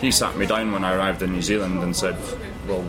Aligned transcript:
he 0.00 0.10
sat 0.10 0.36
me 0.36 0.46
down 0.46 0.72
when 0.72 0.84
I 0.84 0.94
arrived 0.94 1.22
in 1.22 1.32
New 1.32 1.42
Zealand 1.42 1.82
and 1.82 1.94
said, 1.94 2.16
"Well, 2.66 2.82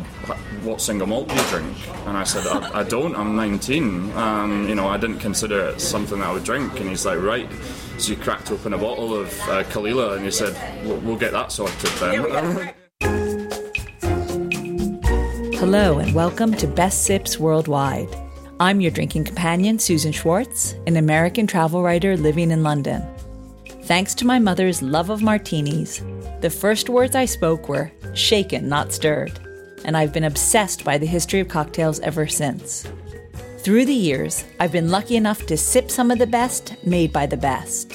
what 0.64 0.82
single 0.82 1.08
malt 1.08 1.28
do 1.30 1.36
you 1.36 1.42
drink?" 1.50 1.78
And 2.06 2.18
I 2.18 2.24
said, 2.24 2.46
"I, 2.48 2.80
I 2.80 2.84
don't. 2.84 3.16
I'm 3.16 3.36
19. 3.36 4.12
Um, 4.16 4.68
you 4.70 4.76
know, 4.76 4.88
I 4.88 4.98
didn't 4.98 5.20
consider 5.20 5.70
it 5.70 5.82
something 5.82 6.20
that 6.20 6.28
I 6.30 6.34
would 6.34 6.44
drink." 6.44 6.80
And 6.80 6.90
he's 6.90 7.06
like, 7.06 7.20
"Right." 7.20 7.50
So 7.98 8.14
he 8.14 8.16
cracked 8.16 8.52
open 8.52 8.74
a 8.74 8.78
bottle 8.78 9.14
of 9.14 9.28
uh, 9.44 9.64
Caol 9.64 9.90
Ila 9.90 10.16
and 10.16 10.26
he 10.26 10.32
said, 10.32 10.56
"We'll, 10.86 10.98
we'll 10.98 11.18
get 11.18 11.32
that 11.32 11.52
sorted 11.52 11.90
then." 12.00 12.74
Hello, 15.60 16.00
and 16.00 16.14
welcome 16.14 16.54
to 16.54 16.68
Best 16.68 17.04
Sips 17.04 17.38
Worldwide. 17.38 18.16
I'm 18.62 18.82
your 18.82 18.92
drinking 18.92 19.24
companion, 19.26 19.80
Susan 19.80 20.12
Schwartz, 20.12 20.74
an 20.88 20.98
American 20.98 21.48
travel 21.48 21.82
writer 21.82 22.18
living 22.18 22.52
in 22.52 22.64
London. 22.64 23.02
Thanks 23.84 24.14
to 24.16 24.26
my 24.26 24.38
mother's 24.38 24.82
love 24.82 25.10
of 25.10 25.22
martinis, 25.22 26.02
the 26.42 26.50
first 26.50 26.90
words 26.90 27.16
I 27.16 27.26
spoke 27.26 27.68
were 27.68 27.92
shaken, 28.14 28.70
not 28.70 28.94
stirred, 28.94 29.38
and 29.84 29.98
I've 29.98 30.14
been 30.14 30.24
obsessed 30.24 30.86
by 30.86 30.98
the 30.98 31.06
history 31.06 31.40
of 31.40 31.48
cocktails 31.50 32.00
ever 32.00 32.28
since. 32.28 32.88
Through 33.60 33.86
the 33.86 33.94
years, 33.94 34.46
I've 34.60 34.72
been 34.72 34.90
lucky 34.90 35.18
enough 35.18 35.46
to 35.48 35.58
sip 35.58 35.92
some 35.92 36.12
of 36.12 36.20
the 36.20 36.28
best 36.28 36.76
made 36.86 37.12
by 37.12 37.26
the 37.26 37.38
best. 37.38 37.92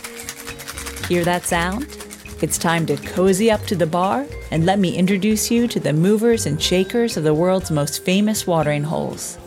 Hear 1.06 1.24
that 1.24 1.44
sound? 1.44 1.86
It's 2.42 2.58
time 2.58 2.84
to 2.86 2.96
cozy 2.98 3.50
up 3.50 3.64
to 3.66 3.76
the 3.76 3.86
bar 3.86 4.26
and 4.50 4.66
let 4.66 4.78
me 4.78 4.94
introduce 4.94 5.50
you 5.50 5.66
to 5.68 5.80
the 5.80 5.94
movers 5.94 6.44
and 6.44 6.60
shakers 6.60 7.16
of 7.16 7.24
the 7.24 7.32
world's 7.32 7.70
most 7.70 8.04
famous 8.04 8.46
watering 8.46 8.84
holes. 8.84 9.38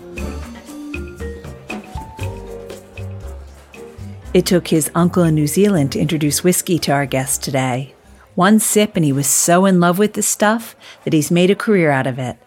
It 4.33 4.45
took 4.45 4.67
his 4.67 4.89
uncle 4.95 5.23
in 5.23 5.35
New 5.35 5.47
Zealand 5.47 5.91
to 5.91 5.99
introduce 5.99 6.43
whiskey 6.43 6.79
to 6.79 6.91
our 6.91 7.05
guest 7.05 7.43
today. 7.43 7.93
One 8.37 8.59
sip 8.59 8.95
and 8.95 9.03
he 9.03 9.11
was 9.11 9.25
so 9.25 9.65
in 9.65 9.79
love 9.79 9.97
with 9.97 10.13
the 10.13 10.21
stuff 10.21 10.75
that 11.05 11.11
he's 11.11 11.31
made 11.31 11.49
a 11.49 11.55
career 11.55 11.89
out 11.89 12.05
of 12.05 12.19
it. 12.19 12.37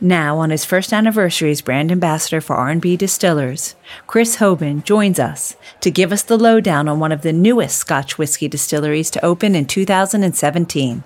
Now, 0.00 0.38
on 0.38 0.48
his 0.48 0.64
first 0.64 0.94
anniversary 0.94 1.50
as 1.50 1.60
brand 1.60 1.92
ambassador 1.92 2.40
for 2.40 2.56
R&B 2.56 2.96
Distillers, 2.96 3.74
Chris 4.06 4.36
Hoban 4.36 4.82
joins 4.82 5.18
us 5.18 5.54
to 5.82 5.90
give 5.90 6.10
us 6.10 6.22
the 6.22 6.38
lowdown 6.38 6.88
on 6.88 7.00
one 7.00 7.12
of 7.12 7.20
the 7.20 7.34
newest 7.34 7.76
Scotch 7.76 8.16
whiskey 8.16 8.48
distilleries 8.48 9.10
to 9.10 9.22
open 9.22 9.54
in 9.54 9.66
2017. 9.66 11.04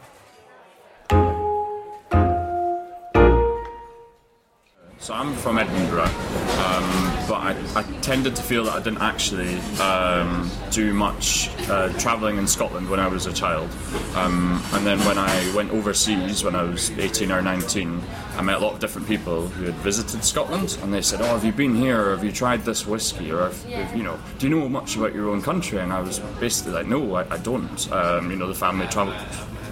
So 5.00 5.14
I'm 5.14 5.32
from 5.32 5.56
Edinburgh, 5.58 6.02
um, 6.02 7.26
but 7.26 7.40
I, 7.40 7.56
I, 7.74 7.82
tended 8.02 8.36
to 8.36 8.42
feel 8.42 8.64
that 8.64 8.74
I 8.74 8.82
didn't 8.82 9.00
actually 9.00 9.56
um, 9.80 10.50
do 10.70 10.92
much 10.92 11.48
uh, 11.70 11.90
travelling 11.98 12.36
in 12.36 12.46
Scotland 12.46 12.90
when 12.90 13.00
I 13.00 13.08
was 13.08 13.24
a 13.24 13.32
child. 13.32 13.70
Um, 14.14 14.62
and 14.74 14.86
then 14.86 14.98
when 15.06 15.16
I 15.16 15.54
went 15.56 15.70
overseas 15.70 16.44
when 16.44 16.54
I 16.54 16.64
was 16.64 16.90
18 16.90 17.32
or 17.32 17.40
19, 17.40 18.02
I 18.36 18.42
met 18.42 18.56
a 18.56 18.58
lot 18.58 18.74
of 18.74 18.80
different 18.80 19.08
people 19.08 19.48
who 19.48 19.64
had 19.64 19.74
visited 19.76 20.22
Scotland, 20.22 20.76
and 20.82 20.92
they 20.92 21.00
said, 21.00 21.22
"Oh, 21.22 21.28
have 21.28 21.46
you 21.46 21.52
been 21.52 21.74
here? 21.74 22.08
Or 22.08 22.10
have 22.10 22.22
you 22.22 22.30
tried 22.30 22.66
this 22.66 22.86
whiskey? 22.86 23.32
Or 23.32 23.44
have, 23.44 23.96
you 23.96 24.02
know, 24.02 24.18
do 24.38 24.48
you 24.50 24.54
know 24.54 24.68
much 24.68 24.96
about 24.96 25.14
your 25.14 25.30
own 25.30 25.40
country?" 25.40 25.78
And 25.78 25.94
I 25.94 26.02
was 26.02 26.18
basically 26.38 26.72
like, 26.72 26.86
"No, 26.86 27.14
I, 27.14 27.22
I 27.32 27.38
don't." 27.38 27.90
Um, 27.90 28.30
you 28.30 28.36
know, 28.36 28.48
the 28.48 28.54
family 28.54 28.86
traveled, 28.88 29.16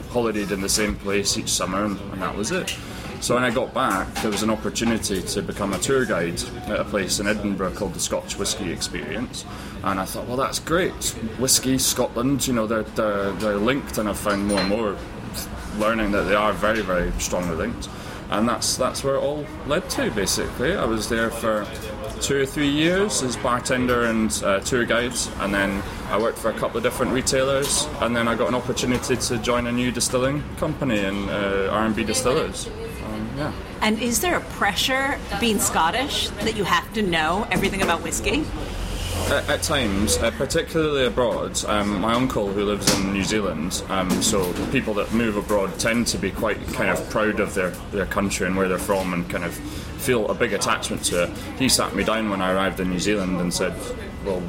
holidayed 0.09 0.53
in 0.53 0.63
the 0.63 0.71
same 0.71 0.97
place 0.97 1.37
each 1.37 1.51
summer, 1.51 1.85
and, 1.85 2.01
and 2.13 2.23
that 2.23 2.35
was 2.35 2.51
it. 2.51 2.75
So 3.21 3.35
when 3.35 3.43
I 3.43 3.51
got 3.51 3.75
back, 3.75 4.13
there 4.23 4.31
was 4.31 4.43
an 4.43 4.51
opportunity 4.51 5.21
to 5.21 5.43
become 5.43 5.73
a 5.73 5.79
tour 5.79 6.07
guide 6.07 6.41
at 6.69 6.81
a 6.81 6.85
place 6.85 7.19
in 7.19 7.27
Edinburgh 7.27 7.73
called 7.73 7.95
the 7.95 8.01
Scotch 8.01 8.39
Whisky 8.39 8.73
Experience, 8.73 9.45
and 9.83 9.99
I 9.99 10.05
thought, 10.05 10.29
well, 10.29 10.37
that's 10.37 10.61
great. 10.61 10.93
Whisky, 11.39 11.79
Scotland, 11.79 12.47
you 12.47 12.55
know, 12.55 12.67
they're, 12.67 12.85
they're, 12.85 13.33
they're 13.33 13.57
linked, 13.57 13.99
and 13.99 14.09
I've 14.09 14.19
found 14.19 14.47
more 14.47 14.61
and 14.61 14.69
more 14.69 14.97
learning 15.79 16.13
that 16.13 16.23
they 16.23 16.37
are 16.37 16.53
very, 16.53 16.81
very 16.81 17.11
strongly 17.19 17.57
linked, 17.57 17.89
and 18.31 18.49
that's 18.49 18.77
that's 18.77 19.03
where 19.03 19.17
it 19.17 19.21
all 19.21 19.45
led 19.67 19.91
to. 19.91 20.11
Basically, 20.13 20.77
I 20.77 20.85
was 20.85 21.09
there 21.09 21.31
for 21.31 21.67
two 22.21 22.41
or 22.41 22.47
three 22.47 22.71
years 22.71 23.23
as 23.23 23.37
bartender 23.37 24.05
and 24.05 24.31
uh, 24.45 24.61
tour 24.61 24.85
guide, 24.85 25.17
and 25.41 25.53
then 25.53 25.83
I 26.09 26.19
worked 26.21 26.39
for 26.39 26.51
a 26.51 26.55
couple 26.55 26.77
of 26.77 26.83
different 26.85 27.13
retailers, 27.13 27.89
and 28.01 28.15
then 28.15 28.29
I 28.29 28.37
got 28.37 28.49
an 28.49 28.55
opportunity 28.55 29.17
to 29.17 29.39
join 29.39 29.67
a 29.67 29.73
new 29.73 29.91
distilling 29.91 30.43
company 30.57 31.01
in 31.01 31.29
uh, 31.29 31.69
R&B 31.73 32.05
Distillers. 32.05 32.69
Yeah. 33.39 33.53
And 33.83 34.03
is 34.03 34.21
there 34.21 34.37
a 34.37 34.41
pressure 34.41 35.17
being 35.39 35.61
Scottish 35.61 36.29
that 36.41 36.57
you 36.57 36.65
have 36.65 36.93
to 36.95 37.03
know 37.03 37.47
everything 37.53 37.83
about 37.83 38.03
whiskey? 38.03 38.45
At, 39.31 39.49
at 39.49 39.63
times, 39.63 40.17
uh, 40.17 40.33
particularly 40.33 41.07
abroad, 41.07 41.65
um, 41.67 42.01
my 42.01 42.15
uncle 42.15 42.49
who 42.53 42.65
lives 42.65 42.93
in 42.99 43.13
New 43.13 43.23
Zealand, 43.23 43.85
um, 43.91 44.11
so 44.23 44.53
people 44.73 44.93
that 44.95 45.13
move 45.13 45.37
abroad 45.37 45.79
tend 45.79 46.09
to 46.09 46.19
be 46.19 46.33
quite 46.33 46.61
kind 46.73 46.91
of 46.91 47.11
proud 47.11 47.39
of 47.39 47.55
their, 47.55 47.71
their 47.93 48.07
country 48.07 48.49
and 48.49 48.57
where 48.57 48.69
they're 48.69 48.79
from 48.79 49.13
and 49.15 49.31
kind 49.31 49.45
of 49.45 49.55
feel 49.55 50.29
a 50.29 50.35
big 50.35 50.53
attachment 50.53 51.05
to 51.05 51.25
it. 51.25 51.31
He 51.59 51.69
sat 51.69 51.95
me 51.95 52.03
down 52.03 52.31
when 52.31 52.43
I 52.43 52.53
arrived 52.53 52.81
in 52.81 52.91
New 52.91 52.99
Zealand 52.99 53.41
and 53.41 53.55
said, 53.55 53.75
well, 54.29 54.41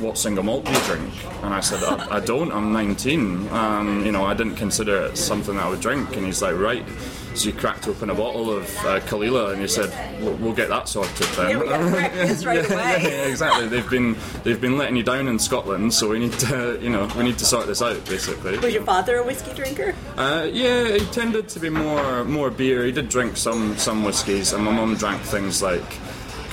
what 0.00 0.16
single 0.16 0.44
malt 0.44 0.64
do 0.64 0.72
you 0.72 0.78
drink? 0.80 1.12
And 1.42 1.52
I 1.52 1.60
said, 1.60 1.82
I, 1.82 2.16
I 2.16 2.20
don't, 2.20 2.52
I'm 2.52 2.72
19. 2.72 3.48
Um, 3.48 4.06
you 4.06 4.12
know, 4.12 4.24
I 4.24 4.34
didn't 4.34 4.56
consider 4.56 5.06
it 5.06 5.18
something 5.18 5.56
that 5.56 5.66
I 5.66 5.68
would 5.68 5.80
drink. 5.80 6.16
And 6.16 6.26
he's 6.26 6.40
like, 6.40 6.56
right. 6.56 6.84
So 7.34 7.50
he 7.50 7.52
cracked 7.52 7.86
open 7.86 8.10
a 8.10 8.14
bottle 8.14 8.50
of 8.50 8.64
uh, 8.78 9.00
Caol 9.00 9.26
Ila 9.26 9.52
and 9.52 9.60
he 9.60 9.68
said, 9.68 9.92
we'll, 10.20 10.34
we'll, 10.36 10.54
get 10.54 10.68
that 10.70 10.88
sorted 10.88 11.26
then. 11.36 11.50
Yeah, 11.50 11.58
we 11.58 11.68
got 11.68 11.92
right 11.92 12.14
yeah, 12.14 13.26
exactly. 13.26 13.68
They've 13.68 13.88
been 13.88 14.16
they've 14.42 14.60
been 14.60 14.76
letting 14.76 14.96
you 14.96 15.04
down 15.04 15.28
in 15.28 15.38
Scotland, 15.38 15.94
so 15.94 16.08
we 16.08 16.18
need 16.18 16.32
to 16.32 16.78
you 16.82 16.90
know 16.90 17.08
we 17.16 17.22
need 17.22 17.38
to 17.38 17.44
sort 17.44 17.68
this 17.68 17.80
out 17.80 18.04
basically. 18.06 18.58
Was 18.58 18.74
your 18.74 18.82
father 18.82 19.18
a 19.18 19.24
whiskey 19.24 19.54
drinker? 19.54 19.94
Uh, 20.16 20.48
yeah, 20.50 20.96
he 20.96 21.04
tended 21.12 21.48
to 21.50 21.60
be 21.60 21.68
more 21.68 22.24
more 22.24 22.50
beer. 22.50 22.84
He 22.84 22.90
did 22.90 23.08
drink 23.08 23.36
some 23.36 23.76
some 23.76 24.02
whiskies, 24.02 24.52
and 24.52 24.64
my 24.64 24.72
mum 24.72 24.96
drank 24.96 25.22
things 25.22 25.62
like 25.62 25.84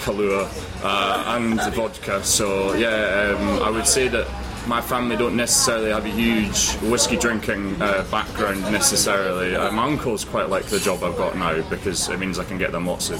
Kahlua 0.06 0.48
uh, 0.84 1.36
and 1.36 1.60
vodka. 1.74 2.24
So 2.24 2.74
yeah, 2.76 3.36
um, 3.36 3.64
I 3.64 3.70
would 3.72 3.88
say 3.88 4.08
that 4.08 4.28
my 4.68 4.82
family 4.82 5.16
don't 5.16 5.36
necessarily 5.36 5.92
have 5.92 6.06
a 6.06 6.10
huge 6.10 6.74
whiskey 6.92 7.18
drinking 7.18 7.82
uh, 7.82 8.06
background 8.12 8.62
necessarily. 8.72 9.56
Uh, 9.56 9.72
my 9.72 9.86
uncles 9.86 10.24
quite 10.24 10.50
like 10.50 10.66
the 10.66 10.80
job 10.80 11.04
I've 11.04 11.18
got 11.18 11.36
now 11.38 11.68
because 11.70 12.10
it 12.10 12.20
means 12.20 12.38
I 12.38 12.44
can 12.44 12.58
get 12.58 12.72
them 12.72 12.86
lots 12.86 13.10
of 13.10 13.20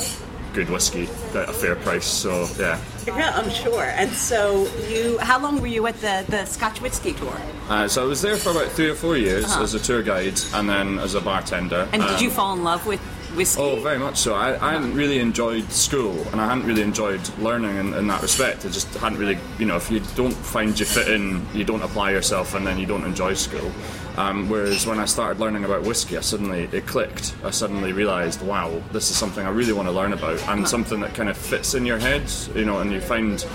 good 0.54 0.70
whiskey 0.70 1.08
at 1.34 1.50
a 1.50 1.54
fair 1.54 1.76
price. 1.76 2.06
So 2.06 2.48
yeah. 2.58 2.80
Yeah, 3.06 3.34
I'm 3.36 3.50
sure. 3.50 3.84
And 3.84 4.12
so 4.12 4.68
you, 4.88 5.18
how 5.20 5.40
long 5.40 5.60
were 5.60 5.68
you 5.68 5.86
at 5.88 6.00
the 6.02 6.24
the 6.30 6.46
Scotch 6.46 6.82
whiskey 6.82 7.14
tour? 7.14 7.36
Uh, 7.68 7.88
so 7.88 8.04
I 8.04 8.06
was 8.06 8.22
there 8.22 8.38
for 8.38 8.52
about 8.52 8.72
three 8.72 8.90
or 8.90 8.96
four 8.96 9.18
years 9.18 9.46
uh-huh. 9.46 9.64
as 9.64 9.74
a 9.74 9.80
tour 9.80 10.02
guide 10.02 10.40
and 10.54 10.70
then 10.70 11.00
as 11.00 11.16
a 11.16 11.22
bartender. 11.22 11.88
And 11.92 12.02
um, 12.02 12.10
did 12.10 12.22
you 12.22 12.30
fall 12.30 12.54
in 12.54 12.64
love 12.64 12.86
with 12.88 13.02
whiskey? 13.36 13.62
Oh, 13.62 13.76
very 13.78 14.00
much 14.00 14.18
so. 14.18 14.34
I, 14.34 14.54
I 14.66 14.74
hadn't 14.74 14.94
really 14.94 15.20
enjoyed 15.20 15.72
school, 15.72 16.18
and 16.30 16.42
I 16.42 16.48
hadn't 16.48 16.66
really 16.66 16.82
enjoyed 16.82 17.22
learning 17.40 17.78
in, 17.78 17.94
in, 17.94 18.08
that 18.08 18.22
respect. 18.22 18.66
I 18.66 18.70
just 18.70 18.94
hadn't 18.96 19.20
really, 19.20 19.38
you 19.60 19.66
know, 19.66 19.76
if 19.76 19.92
you 19.92 20.02
don't 20.16 20.34
find 20.34 20.78
you 20.80 20.86
fit 20.86 21.10
in, 21.10 21.46
you 21.54 21.64
don't 21.64 21.82
apply 21.82 22.12
yourself, 22.12 22.56
and 22.56 22.66
then 22.66 22.80
you 22.80 22.86
don't 22.86 23.04
enjoy 23.04 23.34
school. 23.34 23.72
Um, 24.18 24.48
whereas 24.50 24.88
when 24.88 25.00
I 25.00 25.06
started 25.06 25.40
learning 25.40 25.66
about 25.66 25.84
whiskey, 25.84 26.18
I 26.18 26.22
suddenly 26.22 26.70
it 26.72 26.88
clicked. 26.88 27.36
I 27.44 27.52
suddenly 27.52 27.92
realised, 27.92 28.42
wow, 28.42 28.82
this 28.92 29.12
is 29.12 29.18
something 29.18 29.46
I 29.46 29.50
really 29.50 29.74
want 29.74 29.88
to 29.88 29.94
learn 29.94 30.14
about, 30.14 30.42
and 30.48 30.68
something 30.68 31.00
that 31.02 31.14
kind 31.14 31.30
of 31.30 31.38
fits 31.38 31.74
in 31.74 31.86
your 31.86 31.98
head, 31.98 32.24
you 32.56 32.66
know, 32.66 32.80
and 32.80 32.92
you 32.92 33.02
find 33.02 33.46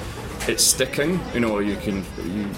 it's 0.48 0.64
sticking. 0.64 1.20
You 1.34 1.41
know, 1.41 1.58
you 1.58 1.76
can 1.76 2.04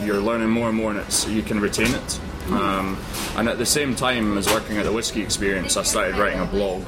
you're 0.04 0.20
learning 0.20 0.50
more 0.50 0.68
and 0.68 0.76
more, 0.76 0.90
and 0.90 1.00
it's 1.00 1.26
you 1.28 1.42
can 1.42 1.60
retain 1.60 1.94
it. 1.94 2.20
Um, 2.50 2.98
and 3.36 3.48
at 3.48 3.58
the 3.58 3.66
same 3.66 3.94
time 3.94 4.36
as 4.36 4.46
working 4.48 4.76
at 4.78 4.84
the 4.84 4.92
whiskey 4.92 5.22
experience, 5.22 5.76
I 5.76 5.82
started 5.82 6.16
writing 6.16 6.40
a 6.40 6.46
blog 6.46 6.84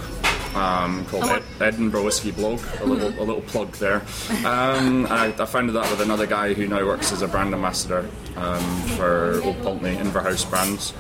um, 0.54 1.04
called 1.06 1.24
Ed- 1.24 1.42
Edinburgh 1.60 2.04
Whiskey 2.04 2.30
Blog. 2.30 2.60
A 2.80 2.84
little, 2.84 3.08
a 3.20 3.24
little 3.24 3.42
plug 3.42 3.72
there. 3.72 4.02
Um, 4.44 5.06
I, 5.06 5.34
I, 5.38 5.46
founded 5.46 5.74
that 5.74 5.90
with 5.90 6.00
another 6.00 6.26
guy 6.26 6.54
who 6.54 6.66
now 6.66 6.84
works 6.84 7.12
as 7.12 7.22
a 7.22 7.28
brand 7.28 7.54
ambassador 7.54 8.08
um, 8.36 8.82
for 8.96 9.40
Old 9.44 9.60
Pulteney 9.62 9.96
Inverhouse 9.96 10.48
brands. 10.48 10.92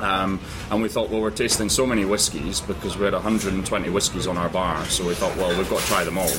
Um, 0.00 0.40
and 0.70 0.82
we 0.82 0.88
thought, 0.88 1.10
well, 1.10 1.22
we're 1.22 1.30
tasting 1.30 1.70
so 1.70 1.86
many 1.86 2.04
whiskies 2.04 2.60
because 2.60 2.98
we 2.98 3.04
had 3.04 3.14
120 3.14 3.88
whiskies 3.88 4.26
on 4.26 4.36
our 4.36 4.50
bar, 4.50 4.84
so 4.86 5.06
we 5.06 5.14
thought, 5.14 5.34
well, 5.38 5.56
we've 5.56 5.70
got 5.70 5.80
to 5.80 5.86
try 5.86 6.04
them 6.04 6.18
all. 6.18 6.30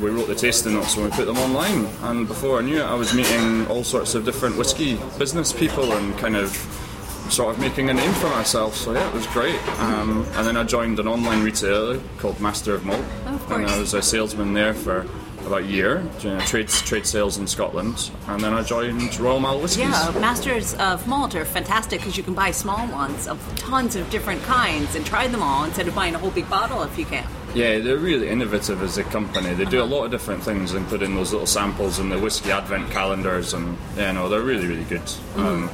We 0.00 0.10
wrote 0.10 0.28
the 0.28 0.34
tasting 0.36 0.74
notes 0.74 0.94
and 0.96 1.04
we 1.04 1.10
put 1.10 1.26
them 1.26 1.38
online, 1.38 1.86
and 2.02 2.28
before 2.28 2.58
I 2.58 2.62
knew 2.62 2.78
it, 2.78 2.84
I 2.84 2.94
was 2.94 3.12
meeting 3.12 3.66
all 3.66 3.82
sorts 3.82 4.14
of 4.14 4.24
different 4.24 4.56
whiskey 4.56 4.96
business 5.18 5.52
people 5.52 5.92
and 5.92 6.16
kind 6.18 6.36
of 6.36 6.52
sort 7.30 7.54
of 7.54 7.60
making 7.60 7.90
a 7.90 7.94
name 7.94 8.12
for 8.14 8.28
myself. 8.28 8.76
So 8.76 8.92
yeah, 8.92 9.06
it 9.08 9.14
was 9.14 9.26
great. 9.28 9.60
Um, 9.80 10.26
and 10.34 10.46
then 10.46 10.56
I 10.56 10.64
joined 10.64 10.98
an 10.98 11.08
online 11.08 11.42
retailer 11.42 12.00
called 12.18 12.40
Master 12.40 12.74
of 12.74 12.84
Malt, 12.84 13.04
of 13.26 13.50
and 13.50 13.66
I 13.66 13.78
was 13.78 13.94
a 13.94 14.02
salesman 14.02 14.52
there 14.52 14.74
for 14.74 15.06
about 15.46 15.62
a 15.62 15.66
year, 15.66 16.02
doing 16.20 16.38
trade 16.40 16.68
trade 16.68 17.06
sales 17.06 17.36
in 17.38 17.46
Scotland, 17.46 18.10
and 18.28 18.42
then 18.42 18.54
I 18.54 18.62
joined 18.62 19.18
Royal 19.18 19.40
Mile 19.40 19.60
Whiskies. 19.60 19.84
Yeah, 19.84 20.10
Masters 20.18 20.74
of 20.74 21.06
Malt 21.06 21.34
are 21.34 21.44
fantastic 21.44 22.00
because 22.00 22.16
you 22.16 22.22
can 22.22 22.34
buy 22.34 22.50
small 22.50 22.86
ones 22.88 23.28
of 23.28 23.38
tons 23.56 23.96
of 23.96 24.08
different 24.10 24.42
kinds 24.44 24.94
and 24.94 25.04
try 25.04 25.26
them 25.26 25.42
all 25.42 25.64
instead 25.64 25.86
of 25.88 25.94
buying 25.94 26.14
a 26.14 26.18
whole 26.18 26.30
big 26.30 26.48
bottle 26.48 26.82
if 26.82 26.98
you 26.98 27.04
can. 27.04 27.26
Yeah, 27.54 27.78
they're 27.78 27.96
really 27.98 28.28
innovative 28.28 28.82
as 28.82 28.98
a 28.98 29.04
company. 29.04 29.54
They 29.54 29.64
do 29.64 29.80
a 29.80 29.84
lot 29.84 30.04
of 30.04 30.10
different 30.10 30.42
things, 30.42 30.74
including 30.74 31.14
those 31.14 31.30
little 31.32 31.46
samples 31.46 32.00
and 32.00 32.10
the 32.10 32.18
whiskey 32.18 32.50
advent 32.50 32.90
calendars, 32.90 33.54
and 33.54 33.78
you 33.96 34.12
know 34.12 34.28
they're 34.28 34.40
really, 34.42 34.66
really 34.66 34.84
good. 34.84 35.02
Um, 35.36 35.68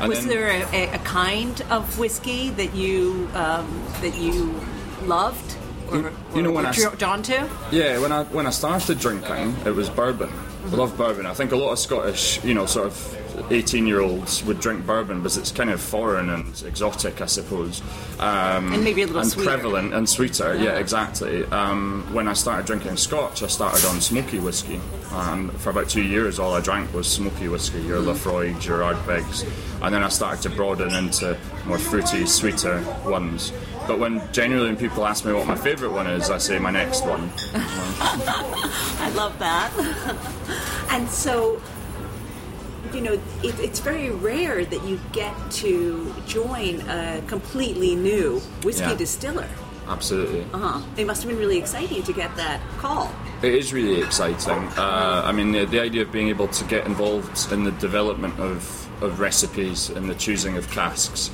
and 0.00 0.08
Was 0.08 0.18
then- 0.20 0.28
there 0.28 0.48
a, 0.72 0.94
a, 0.94 0.98
kind 0.98 1.60
of 1.70 1.96
whiskey 1.98 2.50
that 2.50 2.74
you 2.74 3.28
um, 3.34 3.66
that 4.00 4.16
you 4.16 4.60
loved 5.04 5.56
or, 5.90 5.98
You- 5.98 6.10
you 6.34 6.42
know 6.42 6.50
when 6.50 6.66
I 6.66 6.72
drawn 6.98 7.22
to? 7.24 7.48
Yeah, 7.70 7.98
when 8.00 8.10
I 8.10 8.24
when 8.24 8.46
I 8.48 8.50
started 8.50 8.98
drinking, 8.98 9.54
it 9.64 9.74
was 9.76 9.88
bourbon. 9.88 10.30
I 10.64 10.74
love 10.74 10.96
bourbon. 10.96 11.26
I 11.26 11.34
think 11.34 11.52
a 11.52 11.56
lot 11.56 11.72
of 11.72 11.78
Scottish, 11.78 12.42
you 12.44 12.54
know, 12.54 12.66
sort 12.66 12.86
of 12.86 13.18
eighteen-year-olds 13.50 14.44
would 14.44 14.60
drink 14.60 14.86
bourbon 14.86 15.18
because 15.18 15.36
it's 15.36 15.50
kind 15.50 15.70
of 15.70 15.80
foreign 15.80 16.30
and 16.30 16.46
exotic, 16.66 17.20
I 17.20 17.26
suppose, 17.26 17.80
um, 18.20 18.72
And 18.72 18.84
maybe 18.84 19.02
a 19.02 19.06
little 19.06 19.22
and 19.22 19.30
sweeter. 19.30 19.50
prevalent 19.50 19.92
and 19.94 20.08
sweeter. 20.08 20.54
Yeah, 20.54 20.78
exactly. 20.78 21.44
Um, 21.46 22.06
when 22.12 22.28
I 22.28 22.34
started 22.34 22.66
drinking 22.66 22.96
Scotch, 22.96 23.42
I 23.42 23.48
started 23.48 23.84
on 23.86 24.00
smoky 24.00 24.38
whiskey, 24.38 24.80
and 25.10 25.50
for 25.60 25.70
about 25.70 25.88
two 25.88 26.02
years, 26.02 26.38
all 26.38 26.54
I 26.54 26.60
drank 26.60 26.92
was 26.94 27.06
smoky 27.08 27.48
whiskey, 27.48 27.80
your 27.82 28.00
Laphroaig, 28.00 28.64
your 28.64 28.80
Ardbegs, 28.80 29.44
and 29.82 29.92
then 29.94 30.02
I 30.04 30.08
started 30.08 30.42
to 30.42 30.50
broaden 30.50 30.94
into 30.94 31.36
more 31.66 31.78
fruity, 31.78 32.24
sweeter 32.26 32.80
ones. 33.04 33.52
But 33.86 33.98
when 33.98 34.22
generally 34.32 34.66
when 34.66 34.76
people 34.76 35.06
ask 35.06 35.24
me 35.24 35.32
what 35.32 35.46
my 35.46 35.56
favourite 35.56 35.92
one 35.92 36.06
is, 36.06 36.30
I 36.30 36.38
say 36.38 36.58
my 36.58 36.70
next 36.70 37.04
one. 37.04 37.30
I 37.54 39.12
love 39.14 39.38
that. 39.38 39.70
and 40.90 41.08
so, 41.08 41.60
you 42.94 43.00
know, 43.00 43.12
it, 43.42 43.58
it's 43.58 43.80
very 43.80 44.10
rare 44.10 44.64
that 44.64 44.84
you 44.84 45.00
get 45.12 45.34
to 45.52 46.14
join 46.26 46.80
a 46.88 47.22
completely 47.26 47.94
new 47.96 48.38
whiskey 48.62 48.82
Yeah. 48.84 48.94
distiller. 48.94 49.48
Absolutely. 49.88 50.46
Uh-huh. 50.54 50.80
It 50.96 51.06
must 51.06 51.22
have 51.22 51.28
been 51.30 51.38
really 51.40 51.58
exciting 51.58 52.02
to 52.04 52.12
get 52.12 52.34
that 52.36 52.60
call. 52.78 53.10
It 53.42 53.52
is 53.52 53.72
really 53.72 54.00
exciting. 54.00 54.58
Uh, 54.78 55.22
I 55.24 55.32
mean, 55.32 55.50
the, 55.50 55.64
the 55.66 55.80
idea 55.80 56.02
of 56.02 56.12
being 56.12 56.28
able 56.28 56.46
to 56.48 56.64
get 56.64 56.86
involved 56.86 57.50
in 57.52 57.64
the 57.64 57.72
development 57.72 58.38
of, 58.38 58.62
of 59.02 59.18
recipes 59.18 59.90
and 59.90 60.08
the 60.08 60.14
choosing 60.14 60.56
of 60.56 60.70
casks, 60.70 61.30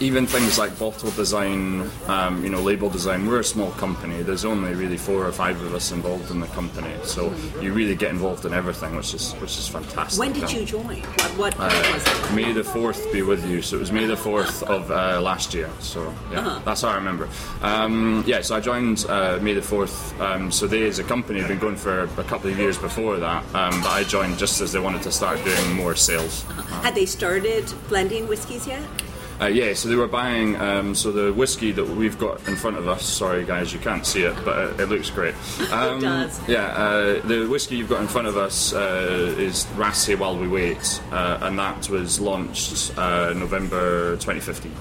even 0.00 0.26
things 0.26 0.58
like 0.58 0.78
bottle 0.78 1.10
design, 1.12 1.88
um, 2.06 2.44
you 2.44 2.50
know, 2.50 2.60
label 2.60 2.90
design. 2.90 3.26
We're 3.26 3.40
a 3.40 3.44
small 3.44 3.70
company. 3.72 4.22
There's 4.22 4.44
only 4.44 4.74
really 4.74 4.98
four 4.98 5.26
or 5.26 5.32
five 5.32 5.60
of 5.62 5.74
us 5.74 5.90
involved 5.92 6.30
in 6.30 6.40
the 6.40 6.46
company, 6.48 6.92
so 7.02 7.32
you 7.62 7.72
really 7.72 7.94
get 7.96 8.10
involved 8.10 8.44
in 8.44 8.52
everything, 8.52 8.94
which 8.96 9.14
is 9.14 9.32
which 9.34 9.56
is 9.58 9.68
fantastic. 9.68 10.20
When 10.20 10.32
did 10.32 10.52
you 10.52 10.64
join? 10.64 11.00
What, 11.02 11.30
what 11.38 11.60
uh, 11.60 11.92
was 11.94 12.04
it? 12.06 12.34
May 12.34 12.52
the 12.52 12.64
fourth 12.64 13.10
be 13.12 13.22
with 13.22 13.48
you. 13.48 13.62
So 13.62 13.76
it 13.76 13.80
was 13.80 13.92
May 13.92 14.06
the 14.06 14.16
fourth 14.16 14.62
of 14.64 14.90
uh, 14.90 15.20
last 15.22 15.54
year. 15.54 15.70
So 15.80 16.12
yeah, 16.30 16.40
Uh-huh. 16.40 16.60
that's 16.64 16.82
how 16.82 16.88
I 16.90 16.96
remember. 16.96 17.28
Um, 17.62 18.22
yeah, 18.26 18.42
so 18.42 18.56
I 18.56 18.60
joined 18.60 19.06
uh, 19.08 19.38
May 19.40 19.54
the 19.54 19.62
fourth. 19.62 19.96
Um, 20.20 20.50
so 20.52 20.66
they, 20.66 20.86
as 20.86 20.98
a 20.98 21.04
company, 21.04 21.38
have 21.40 21.48
been 21.48 21.58
going 21.58 21.76
for 21.76 22.02
a 22.04 22.24
couple 22.24 22.50
of 22.50 22.58
years 22.58 22.76
before 22.78 23.16
that. 23.18 23.42
Um, 23.54 23.80
but 23.82 23.90
I 23.90 24.04
joined 24.04 24.38
just 24.38 24.60
as 24.60 24.72
they 24.72 24.78
wanted 24.80 25.02
to 25.02 25.12
start 25.12 25.42
doing 25.44 25.72
more 25.72 25.94
sales. 25.94 26.42
Had 26.82 26.94
they 26.94 27.06
started 27.06 27.64
blending 27.88 28.28
whiskies 28.28 28.66
yet? 28.66 28.82
Uh, 29.40 29.46
yeah, 29.46 29.74
so 29.74 29.88
they 29.88 29.96
were 29.96 30.06
buying. 30.08 30.56
Um, 30.56 30.94
so 30.94 31.12
the 31.12 31.32
whiskey 31.32 31.72
that 31.72 31.84
we've 31.84 32.18
got 32.18 32.46
in 32.48 32.56
front 32.56 32.78
of 32.78 32.88
us. 32.88 33.04
Sorry, 33.04 33.44
guys, 33.44 33.72
you 33.72 33.78
can't 33.78 34.06
see 34.06 34.22
it, 34.22 34.34
but 34.44 34.58
it, 34.58 34.80
it 34.80 34.86
looks 34.86 35.10
great. 35.10 35.34
Um, 35.76 36.00
does. 36.00 36.40
Yeah, 36.48 36.66
uh, 36.68 37.26
the 37.26 37.46
whiskey 37.46 37.76
you've 37.76 37.88
got 37.88 38.00
in 38.00 38.08
front 38.08 38.28
of 38.28 38.36
us 38.36 38.72
uh, 38.72 39.34
is 39.36 39.66
Raasay 39.74 40.18
While 40.18 40.38
We 40.38 40.48
Wait, 40.48 41.02
uh, 41.10 41.38
and 41.42 41.58
that 41.58 41.90
was 41.90 42.18
launched 42.18 42.96
uh, 42.96 43.34
November 43.34 44.12
2015. 44.16 44.72